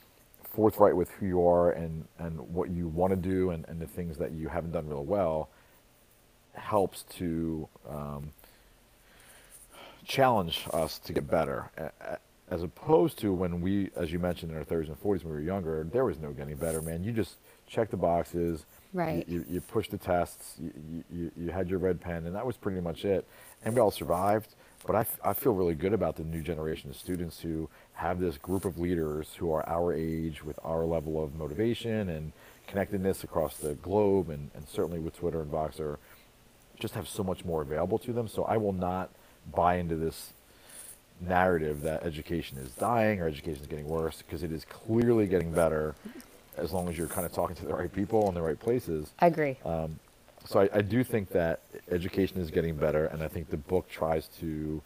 forthright 0.58 0.96
with 0.96 1.08
who 1.12 1.26
you 1.26 1.46
are 1.46 1.70
and, 1.70 2.04
and 2.18 2.36
what 2.52 2.68
you 2.68 2.88
want 2.88 3.12
to 3.12 3.16
do 3.16 3.50
and, 3.50 3.64
and 3.68 3.80
the 3.80 3.86
things 3.86 4.16
that 4.18 4.32
you 4.32 4.48
haven't 4.48 4.72
done 4.72 4.88
real 4.88 5.04
well 5.04 5.50
helps 6.54 7.04
to 7.04 7.68
um, 7.88 8.32
challenge 10.04 10.66
us 10.72 10.98
to 10.98 11.12
get 11.12 11.30
better. 11.30 11.70
As 12.50 12.64
opposed 12.64 13.20
to 13.20 13.32
when 13.32 13.60
we, 13.60 13.90
as 13.94 14.10
you 14.10 14.18
mentioned, 14.18 14.50
in 14.50 14.58
our 14.58 14.64
30s 14.64 14.88
and 14.88 15.00
40s 15.00 15.22
when 15.22 15.26
we 15.26 15.30
were 15.34 15.40
younger, 15.40 15.84
there 15.92 16.04
was 16.04 16.18
no 16.18 16.32
getting 16.32 16.56
better, 16.56 16.82
man. 16.82 17.04
You 17.04 17.12
just 17.12 17.36
check 17.68 17.88
the 17.90 17.96
boxes. 17.96 18.64
Right. 18.92 19.28
You, 19.28 19.44
you 19.48 19.60
pushed 19.60 19.92
the 19.92 19.98
tests. 19.98 20.54
You, 20.58 20.72
you- 20.90 21.04
you, 21.10 21.30
you 21.36 21.50
had 21.52 21.70
your 21.70 21.78
red 21.78 22.00
pen, 22.00 22.26
and 22.26 22.34
that 22.34 22.44
was 22.44 22.56
pretty 22.56 22.80
much 22.80 23.04
it. 23.04 23.24
And 23.64 23.74
we 23.76 23.80
all 23.80 23.92
survived. 23.92 24.56
But 24.86 24.96
I, 24.96 25.00
f- 25.00 25.20
I 25.24 25.34
feel 25.34 25.52
really 25.52 25.74
good 25.74 25.92
about 25.92 26.16
the 26.16 26.24
new 26.24 26.40
generation 26.40 26.90
of 26.90 26.96
students 26.96 27.38
who 27.40 27.68
have 27.98 28.20
this 28.20 28.38
group 28.38 28.64
of 28.64 28.78
leaders 28.78 29.34
who 29.38 29.50
are 29.52 29.68
our 29.68 29.92
age 29.92 30.44
with 30.44 30.56
our 30.64 30.84
level 30.84 31.22
of 31.22 31.34
motivation 31.34 32.08
and 32.08 32.32
connectedness 32.68 33.24
across 33.24 33.56
the 33.56 33.74
globe, 33.74 34.30
and, 34.30 34.52
and 34.54 34.68
certainly 34.68 35.00
with 35.00 35.16
Twitter 35.18 35.40
and 35.40 35.50
Voxer, 35.50 35.96
just 36.78 36.94
have 36.94 37.08
so 37.08 37.24
much 37.24 37.44
more 37.44 37.60
available 37.60 37.98
to 37.98 38.12
them. 38.12 38.28
So 38.28 38.44
I 38.44 38.56
will 38.56 38.72
not 38.72 39.10
buy 39.52 39.78
into 39.78 39.96
this 39.96 40.32
narrative 41.20 41.82
that 41.82 42.04
education 42.04 42.58
is 42.58 42.70
dying 42.70 43.20
or 43.20 43.26
education 43.26 43.62
is 43.62 43.66
getting 43.66 43.88
worse 43.88 44.22
because 44.22 44.44
it 44.44 44.52
is 44.52 44.64
clearly 44.64 45.26
getting 45.26 45.50
better 45.50 45.96
as 46.56 46.72
long 46.72 46.88
as 46.88 46.96
you're 46.96 47.08
kind 47.08 47.26
of 47.26 47.32
talking 47.32 47.56
to 47.56 47.66
the 47.66 47.74
right 47.74 47.92
people 47.92 48.28
in 48.28 48.34
the 48.34 48.42
right 48.42 48.60
places. 48.60 49.10
I 49.18 49.26
agree. 49.26 49.56
Um, 49.64 49.98
so 50.44 50.60
I, 50.60 50.68
I 50.72 50.82
do 50.82 51.02
think 51.02 51.30
that 51.30 51.62
education 51.90 52.40
is 52.40 52.52
getting 52.52 52.76
better, 52.76 53.06
and 53.06 53.24
I 53.24 53.28
think 53.28 53.50
the 53.50 53.56
book 53.56 53.88
tries 53.88 54.28
to 54.38 54.80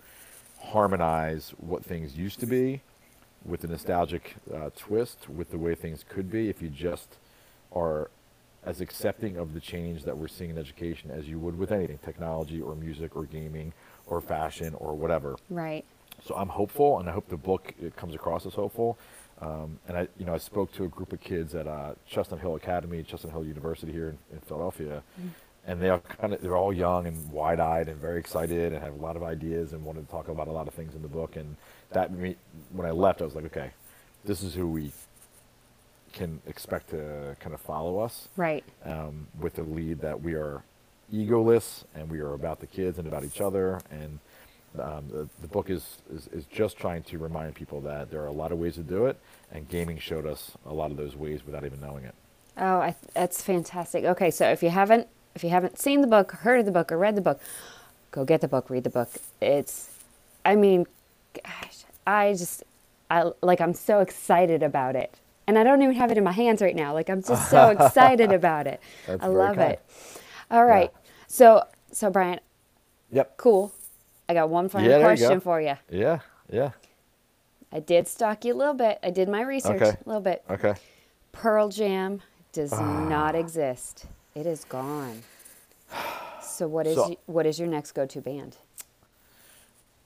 harmonize 0.63 1.53
what 1.59 1.85
things 1.85 2.17
used 2.17 2.41
to 2.41 2.47
be 2.47 2.81
with 3.45 3.65
a 3.65 3.67
nostalgic 3.67 4.37
uh, 4.55 4.71
twist 4.77 5.29
with 5.29 5.51
the 5.51 5.59
way 5.59 5.75
things 5.75 6.05
could 6.09 6.31
be 6.31 6.49
if 6.49 6.63
you 6.63 6.69
just 6.69 7.17
are 7.73 8.11
as 8.65 8.81
accepting 8.81 9.37
of 9.37 9.55
the 9.55 9.61
change 9.61 10.05
that 10.05 10.17
we're 10.17 10.29
seeing 10.29 10.51
in 10.51 10.59
education 10.59 11.11
as 11.11 11.29
you 11.29 11.39
would 11.39 11.59
with 11.59 11.73
anything 11.73 11.99
technology 12.05 12.61
or 12.61 12.75
music 12.77 13.17
or 13.17 13.25
gaming 13.25 13.73
or 14.07 14.21
fashion 14.21 14.75
or 14.79 14.95
whatever 14.95 15.37
right. 15.51 15.85
so 16.25 16.35
I'm 16.37 16.49
hopeful, 16.49 17.01
and 17.01 17.09
I 17.09 17.13
hope 17.13 17.29
the 17.29 17.37
book 17.37 17.75
it 17.83 17.97
comes 17.97 18.15
across 18.15 18.47
as 18.47 18.55
hopeful. 18.55 18.97
Um, 19.41 19.81
and 19.89 19.97
I, 19.97 20.09
you 20.19 20.25
know, 20.25 20.35
I 20.35 20.39
spoke 20.39 20.73
to 20.75 20.85
a 20.85 20.89
group 20.89 21.13
of 21.13 21.21
kids 21.21 21.55
at 21.57 21.67
uh, 21.67 21.95
Chestnut 22.07 22.41
Hill 22.41 22.55
Academy, 22.55 23.03
Chestnut 23.03 23.33
Hill 23.33 23.45
University 23.45 23.91
here 23.91 24.11
in, 24.11 24.19
in 24.33 24.39
Philadelphia, 24.41 25.03
and 25.67 25.81
they 25.83 25.89
are 25.89 25.99
kind 25.99 26.33
of 26.33 26.41
they're 26.41 26.57
all 26.57 26.73
young 26.73 27.07
and 27.07 27.31
wide-eyed 27.33 27.89
and 27.89 28.01
very 28.01 28.21
excited 28.21 28.73
and 28.73 28.83
have 28.83 28.95
a 28.95 29.03
lot 29.03 29.17
of 29.17 29.23
ideas 29.25 29.73
and 29.73 29.85
wanted 29.85 30.07
to 30.07 30.11
talk 30.13 30.29
about 30.29 30.47
a 30.47 30.53
lot 30.53 30.69
of 30.69 30.75
things 30.75 30.95
in 30.95 31.03
the 31.03 31.09
book. 31.09 31.35
And 31.37 31.57
that 31.95 32.13
me, 32.13 32.37
when 32.73 32.87
I 32.87 32.91
left, 32.91 33.21
I 33.21 33.25
was 33.25 33.35
like, 33.35 33.45
okay, 33.47 33.71
this 34.25 34.43
is 34.43 34.55
who 34.55 34.67
we 34.69 34.93
can 36.13 36.41
expect 36.47 36.91
to 36.91 37.37
kind 37.41 37.55
of 37.55 37.61
follow 37.61 37.99
us 37.99 38.29
Right. 38.37 38.63
um, 38.85 39.27
with 39.41 39.55
the 39.55 39.63
lead 39.63 40.01
that 40.01 40.21
we 40.21 40.35
are 40.35 40.63
egoless 41.13 41.85
and 41.95 42.11
we 42.11 42.21
are 42.21 42.35
about 42.35 42.61
the 42.61 42.67
kids 42.67 42.99
and 42.99 43.09
about 43.09 43.25
each 43.25 43.41
other. 43.41 43.81
And 43.91 44.19
um, 44.79 45.09
the, 45.11 45.29
the 45.41 45.49
book 45.49 45.71
is, 45.71 45.99
is, 46.15 46.29
is 46.29 46.45
just 46.47 46.77
trying 46.77 47.03
to 47.05 47.19
remind 47.19 47.55
people 47.55 47.81
that 47.83 48.11
there 48.11 48.21
are 48.23 48.27
a 48.27 48.33
lot 48.33 48.53
of 48.53 48.59
ways 48.59 48.75
to 48.75 48.83
do 48.83 49.07
it, 49.07 49.19
and 49.51 49.69
gaming 49.69 49.99
showed 49.99 50.27
us 50.27 50.53
a 50.67 50.73
lot 50.73 50.91
of 50.91 50.97
those 50.97 51.17
ways 51.17 51.45
without 51.45 51.65
even 51.65 51.81
knowing 51.81 52.05
it. 52.05 52.15
Oh, 52.57 52.79
I, 52.79 52.95
that's 53.15 53.43
fantastic. 53.43 54.05
Okay, 54.05 54.31
so 54.31 54.49
if 54.51 54.63
you 54.63 54.71
haven't 54.71 55.09
if 55.35 55.43
you 55.43 55.49
haven't 55.51 55.79
seen 55.79 56.03
the 56.03 56.07
book, 56.07 56.33
heard 56.33 56.61
of 56.61 56.67
the 56.67 56.73
book, 56.73 56.93
or 56.93 56.99
read 56.99 57.17
the 57.17 57.23
book, 57.23 57.41
go 58.11 58.23
get 58.25 58.43
the 58.43 58.49
book, 58.49 58.69
read 58.69 58.85
the 58.85 58.91
book. 58.91 59.09
It's, 59.41 59.91
I 60.45 60.57
mean, 60.57 60.87
gosh, 61.45 61.85
I 62.07 62.33
just, 62.33 62.65
I 63.11 63.31
like 63.43 63.61
I'm 63.61 63.75
so 63.75 64.01
excited 64.01 64.63
about 64.63 64.97
it, 64.97 65.15
and 65.47 65.59
I 65.59 65.65
don't 65.65 65.83
even 65.83 65.95
have 65.97 66.11
it 66.11 66.19
in 66.19 66.25
my 66.25 66.33
hands 66.33 66.61
right 66.63 66.75
now. 66.77 66.93
Like 66.93 67.09
I'm 67.11 67.23
just 67.23 67.51
so 67.51 67.69
excited 67.79 68.33
about 68.33 68.67
it. 68.67 68.81
That's 69.07 69.23
I 69.23 69.27
love 69.29 69.57
kind. 69.57 69.73
it. 69.73 69.81
All 70.51 70.65
right, 70.65 70.91
so 71.27 71.65
so 71.93 72.11
Brian, 72.11 72.41
Yep. 73.11 73.37
cool. 73.37 73.73
I 74.29 74.35
got 74.35 74.49
one 74.49 74.69
final 74.69 74.89
Yeah, 74.89 74.99
there 74.99 75.11
you 75.13 75.17
question 75.19 75.41
for 75.41 75.61
you. 75.61 75.75
Yeah. 75.91 76.21
Yeah. 76.51 76.71
I 77.71 77.81
did 77.81 78.07
stalk 78.09 78.45
you 78.45 78.55
a 78.55 78.57
little 78.57 78.75
bit. 78.75 78.99
I 79.03 79.11
did 79.11 79.29
my 79.29 79.43
research 79.43 79.81
Okay. 79.83 79.91
a 79.91 80.09
little 80.09 80.21
bit. 80.23 80.43
Okay. 80.49 80.75
Pearl 81.33 81.69
Jam 81.69 82.21
does 82.53 82.73
Ah. 82.73 83.05
not 83.09 83.35
exist. 83.35 84.07
It 84.35 84.47
is 84.47 84.65
gone. 84.65 85.23
So 86.43 86.69
what 86.69 86.87
is 86.87 86.95
So- 86.97 87.09
y- 87.09 87.17
what 87.27 87.47
is 87.47 87.59
your 87.59 87.69
next 87.69 87.93
go-to 87.93 88.21
band? 88.21 88.57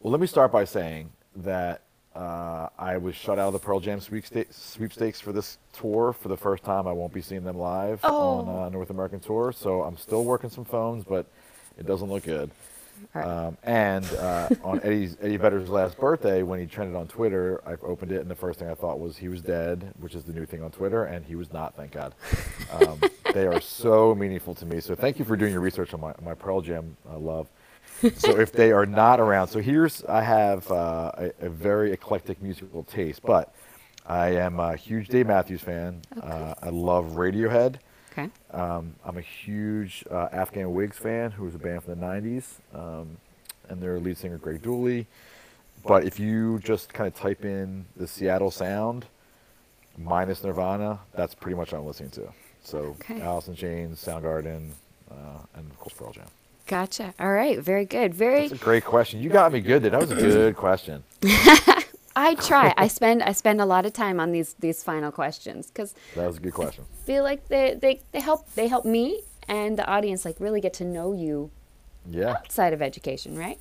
Well, 0.00 0.10
let 0.12 0.20
me 0.20 0.26
start 0.26 0.52
by 0.52 0.64
saying 0.64 1.10
that 1.36 1.82
uh, 2.14 2.68
I 2.78 2.96
was 2.96 3.14
shut 3.14 3.38
out 3.38 3.48
of 3.48 3.52
the 3.52 3.58
Pearl 3.58 3.78
Jam 3.80 4.00
sweepstakes 4.00 5.20
for 5.20 5.32
this 5.32 5.58
tour 5.72 6.12
for 6.12 6.28
the 6.28 6.36
first 6.36 6.64
time. 6.64 6.86
I 6.86 6.92
won't 6.92 7.12
be 7.12 7.20
seeing 7.20 7.44
them 7.44 7.58
live 7.58 8.02
on 8.04 8.48
Oh. 8.48 8.62
uh, 8.64 8.68
North 8.70 8.90
American 8.90 9.20
tour, 9.20 9.52
so 9.52 9.82
I'm 9.82 9.96
still 9.96 10.24
working 10.24 10.48
some 10.50 10.64
phones, 10.64 11.04
but 11.04 11.26
it 11.78 11.86
doesn't 11.86 12.08
look 12.08 12.24
good. 12.24 12.50
Right. 13.12 13.26
Um, 13.26 13.58
and 13.62 14.06
uh, 14.14 14.48
on 14.64 14.80
Eddie's, 14.82 15.18
Eddie 15.20 15.36
Vedder's 15.36 15.68
last 15.68 15.98
birthday, 15.98 16.42
when 16.42 16.58
he 16.58 16.64
trended 16.64 16.96
on 16.96 17.06
Twitter, 17.06 17.60
I 17.66 17.72
opened 17.86 18.10
it, 18.12 18.22
and 18.22 18.30
the 18.30 18.34
first 18.34 18.58
thing 18.58 18.70
I 18.70 18.74
thought 18.74 18.98
was 18.98 19.18
he 19.18 19.28
was 19.28 19.42
dead, 19.42 19.92
which 20.00 20.14
is 20.14 20.24
the 20.24 20.32
new 20.32 20.46
thing 20.46 20.62
on 20.62 20.70
Twitter, 20.70 21.04
and 21.04 21.22
he 21.22 21.34
was 21.34 21.52
not, 21.52 21.76
thank 21.76 21.92
God. 21.92 22.14
Um, 22.72 22.98
they 23.34 23.46
are 23.46 23.60
so 23.60 24.14
meaningful 24.14 24.54
to 24.54 24.64
me. 24.64 24.80
So 24.80 24.94
thank 24.94 25.18
you 25.18 25.26
for 25.26 25.36
doing 25.36 25.52
your 25.52 25.60
research 25.60 25.92
on 25.92 26.00
my, 26.00 26.14
my 26.24 26.32
Pearl 26.32 26.62
Jam 26.62 26.96
uh, 27.10 27.18
love. 27.18 27.48
So 28.16 28.38
if 28.38 28.52
they 28.52 28.72
are 28.72 28.86
not 28.86 29.20
around, 29.20 29.48
so 29.48 29.60
here's 29.60 30.04
I 30.04 30.22
have 30.22 30.70
uh, 30.70 31.12
a, 31.16 31.30
a 31.46 31.48
very 31.48 31.92
eclectic 31.92 32.42
musical 32.42 32.84
taste, 32.84 33.22
but 33.22 33.54
I 34.06 34.28
am 34.36 34.60
a 34.60 34.76
huge 34.76 35.08
Dave 35.08 35.26
Matthews 35.26 35.62
fan. 35.62 36.02
Uh, 36.20 36.54
I 36.62 36.68
love 36.68 37.12
Radiohead. 37.12 37.76
Okay. 38.12 38.28
Um, 38.52 38.94
I'm 39.04 39.16
a 39.18 39.22
huge 39.22 40.04
uh, 40.10 40.28
Afghan 40.32 40.72
Whigs 40.72 40.96
fan, 40.98 41.30
who 41.32 41.44
was 41.44 41.54
a 41.54 41.58
band 41.58 41.84
from 41.84 41.98
the 42.00 42.06
90s, 42.06 42.44
um, 42.74 43.16
and 43.68 43.80
their 43.80 43.98
lead 43.98 44.16
singer, 44.16 44.38
Greg 44.38 44.62
Dulli. 44.62 45.06
But 45.84 46.04
if 46.04 46.18
you 46.18 46.58
just 46.60 46.92
kind 46.92 47.06
of 47.06 47.14
type 47.14 47.44
in 47.44 47.84
the 47.96 48.06
Seattle 48.06 48.50
sound 48.50 49.06
minus 49.98 50.42
Nirvana, 50.44 51.00
that's 51.14 51.34
pretty 51.34 51.56
much 51.56 51.72
what 51.72 51.78
I'm 51.80 51.86
listening 51.86 52.10
to. 52.10 52.32
So 52.62 52.78
Okay. 53.00 53.20
Alice 53.20 53.48
in 53.48 53.54
Chains, 53.54 54.04
Soundgarden, 54.04 54.70
uh, 55.10 55.14
and 55.54 55.70
of 55.70 55.78
course 55.78 55.94
Pearl 55.94 56.12
Jam. 56.12 56.26
Gotcha. 56.66 57.14
All 57.20 57.30
right. 57.32 57.58
Very 57.60 57.84
good. 57.84 58.12
Very 58.14 58.48
That's 58.48 58.60
a 58.60 58.64
great 58.64 58.84
question. 58.84 59.22
You 59.22 59.30
got 59.30 59.52
me 59.52 59.60
good. 59.60 59.82
That 59.84 60.00
was 60.00 60.10
a 60.10 60.14
good 60.16 60.56
question. 60.56 61.04
I 62.18 62.34
try. 62.36 62.72
I 62.76 62.88
spend 62.88 63.22
I 63.22 63.32
spend 63.32 63.60
a 63.60 63.66
lot 63.66 63.84
of 63.86 63.92
time 63.92 64.18
on 64.20 64.32
these 64.32 64.54
these 64.58 64.82
final 64.82 65.12
questions 65.12 65.66
because 65.68 65.94
That 66.14 66.26
was 66.26 66.38
a 66.38 66.40
good 66.40 66.54
question. 66.54 66.84
feel 67.04 67.22
like 67.22 67.46
they, 67.48 67.74
they 67.80 68.00
they 68.12 68.20
help 68.20 68.50
they 68.54 68.68
help 68.68 68.84
me 68.84 69.20
and 69.48 69.78
the 69.78 69.86
audience 69.86 70.24
like 70.24 70.36
really 70.40 70.60
get 70.60 70.72
to 70.74 70.84
know 70.84 71.12
you 71.12 71.50
Yeah, 72.08 72.30
outside 72.30 72.72
of 72.72 72.80
education, 72.82 73.36
right? 73.38 73.58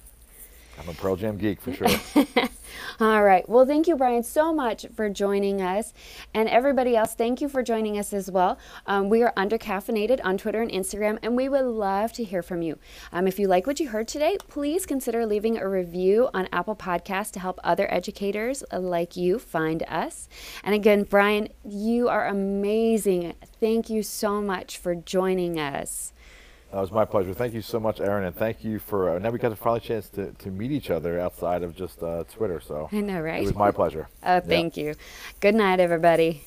I'm 0.80 0.88
a 0.90 0.94
Pearl 0.94 1.16
Jam 1.16 1.38
geek 1.38 1.62
for 1.62 1.74
sure. 1.74 1.88
All 3.00 3.24
right. 3.24 3.48
Well, 3.48 3.66
thank 3.66 3.88
you, 3.88 3.96
Brian, 3.96 4.24
so 4.24 4.54
much 4.54 4.86
for 4.96 5.10
joining 5.10 5.62
us. 5.62 5.94
And 6.34 6.48
everybody 6.50 6.96
else, 6.96 7.16
thank 7.16 7.42
you 7.42 7.50
for 7.50 7.64
joining 7.64 7.98
us 7.98 8.14
as 8.14 8.32
well. 8.32 8.58
Um, 8.86 9.10
we 9.10 9.24
are 9.24 9.34
undercaffeinated 9.36 10.20
on 10.24 10.38
Twitter 10.38 10.62
and 10.62 10.72
Instagram, 10.72 11.20
and 11.22 11.36
we 11.36 11.50
would 11.50 11.66
love 11.66 12.14
to 12.14 12.24
hear 12.24 12.42
from 12.42 12.62
you. 12.62 12.78
Um, 13.12 13.28
if 13.28 13.40
you 13.40 13.48
like 13.48 13.68
what 13.68 13.80
you 13.80 13.90
heard 13.90 14.08
today, 14.08 14.38
please 14.48 14.86
consider 14.86 15.26
leaving 15.26 15.58
a 15.58 15.68
review 15.68 16.30
on 16.34 16.48
Apple 16.52 16.76
Podcasts 16.76 17.32
to 17.32 17.40
help 17.40 17.60
other 17.64 17.92
educators 17.92 18.64
like 18.72 19.16
you 19.16 19.40
find 19.40 19.84
us. 19.84 20.28
And 20.64 20.74
again, 20.74 21.04
Brian, 21.04 21.50
you 21.64 22.08
are 22.10 22.28
amazing. 22.28 23.34
Thank 23.60 23.90
you 23.90 24.04
so 24.04 24.42
much 24.42 24.78
for 24.78 24.96
joining 24.96 25.60
us. 25.60 26.14
That 26.76 26.82
was 26.82 26.92
my 26.92 27.06
pleasure. 27.06 27.34
Thank 27.34 27.54
you 27.54 27.62
so 27.62 27.80
much, 27.80 28.02
Aaron, 28.02 28.26
and 28.26 28.36
thank 28.36 28.66
you 28.66 28.80
for. 28.80 29.16
Uh, 29.16 29.20
now 29.20 29.30
we 29.30 29.40
got 29.40 29.54
a 29.54 29.56
final 29.56 29.80
chance 29.80 30.10
to, 30.10 30.34
to 30.34 30.52
meet 30.52 30.74
each 30.74 30.90
other 30.90 31.22
outside 31.22 31.64
of 31.64 31.74
just 31.74 32.04
uh, 32.04 32.26
Twitter. 32.26 32.60
So 32.60 32.90
I 32.92 33.00
know, 33.00 33.22
right? 33.22 33.42
It 33.42 33.46
was 33.46 33.56
my 33.56 33.72
pleasure. 33.72 34.10
oh, 34.24 34.42
thank 34.42 34.76
yeah. 34.76 34.84
you. 34.84 34.96
Good 35.40 35.56
night, 35.56 35.80
everybody. 35.80 36.44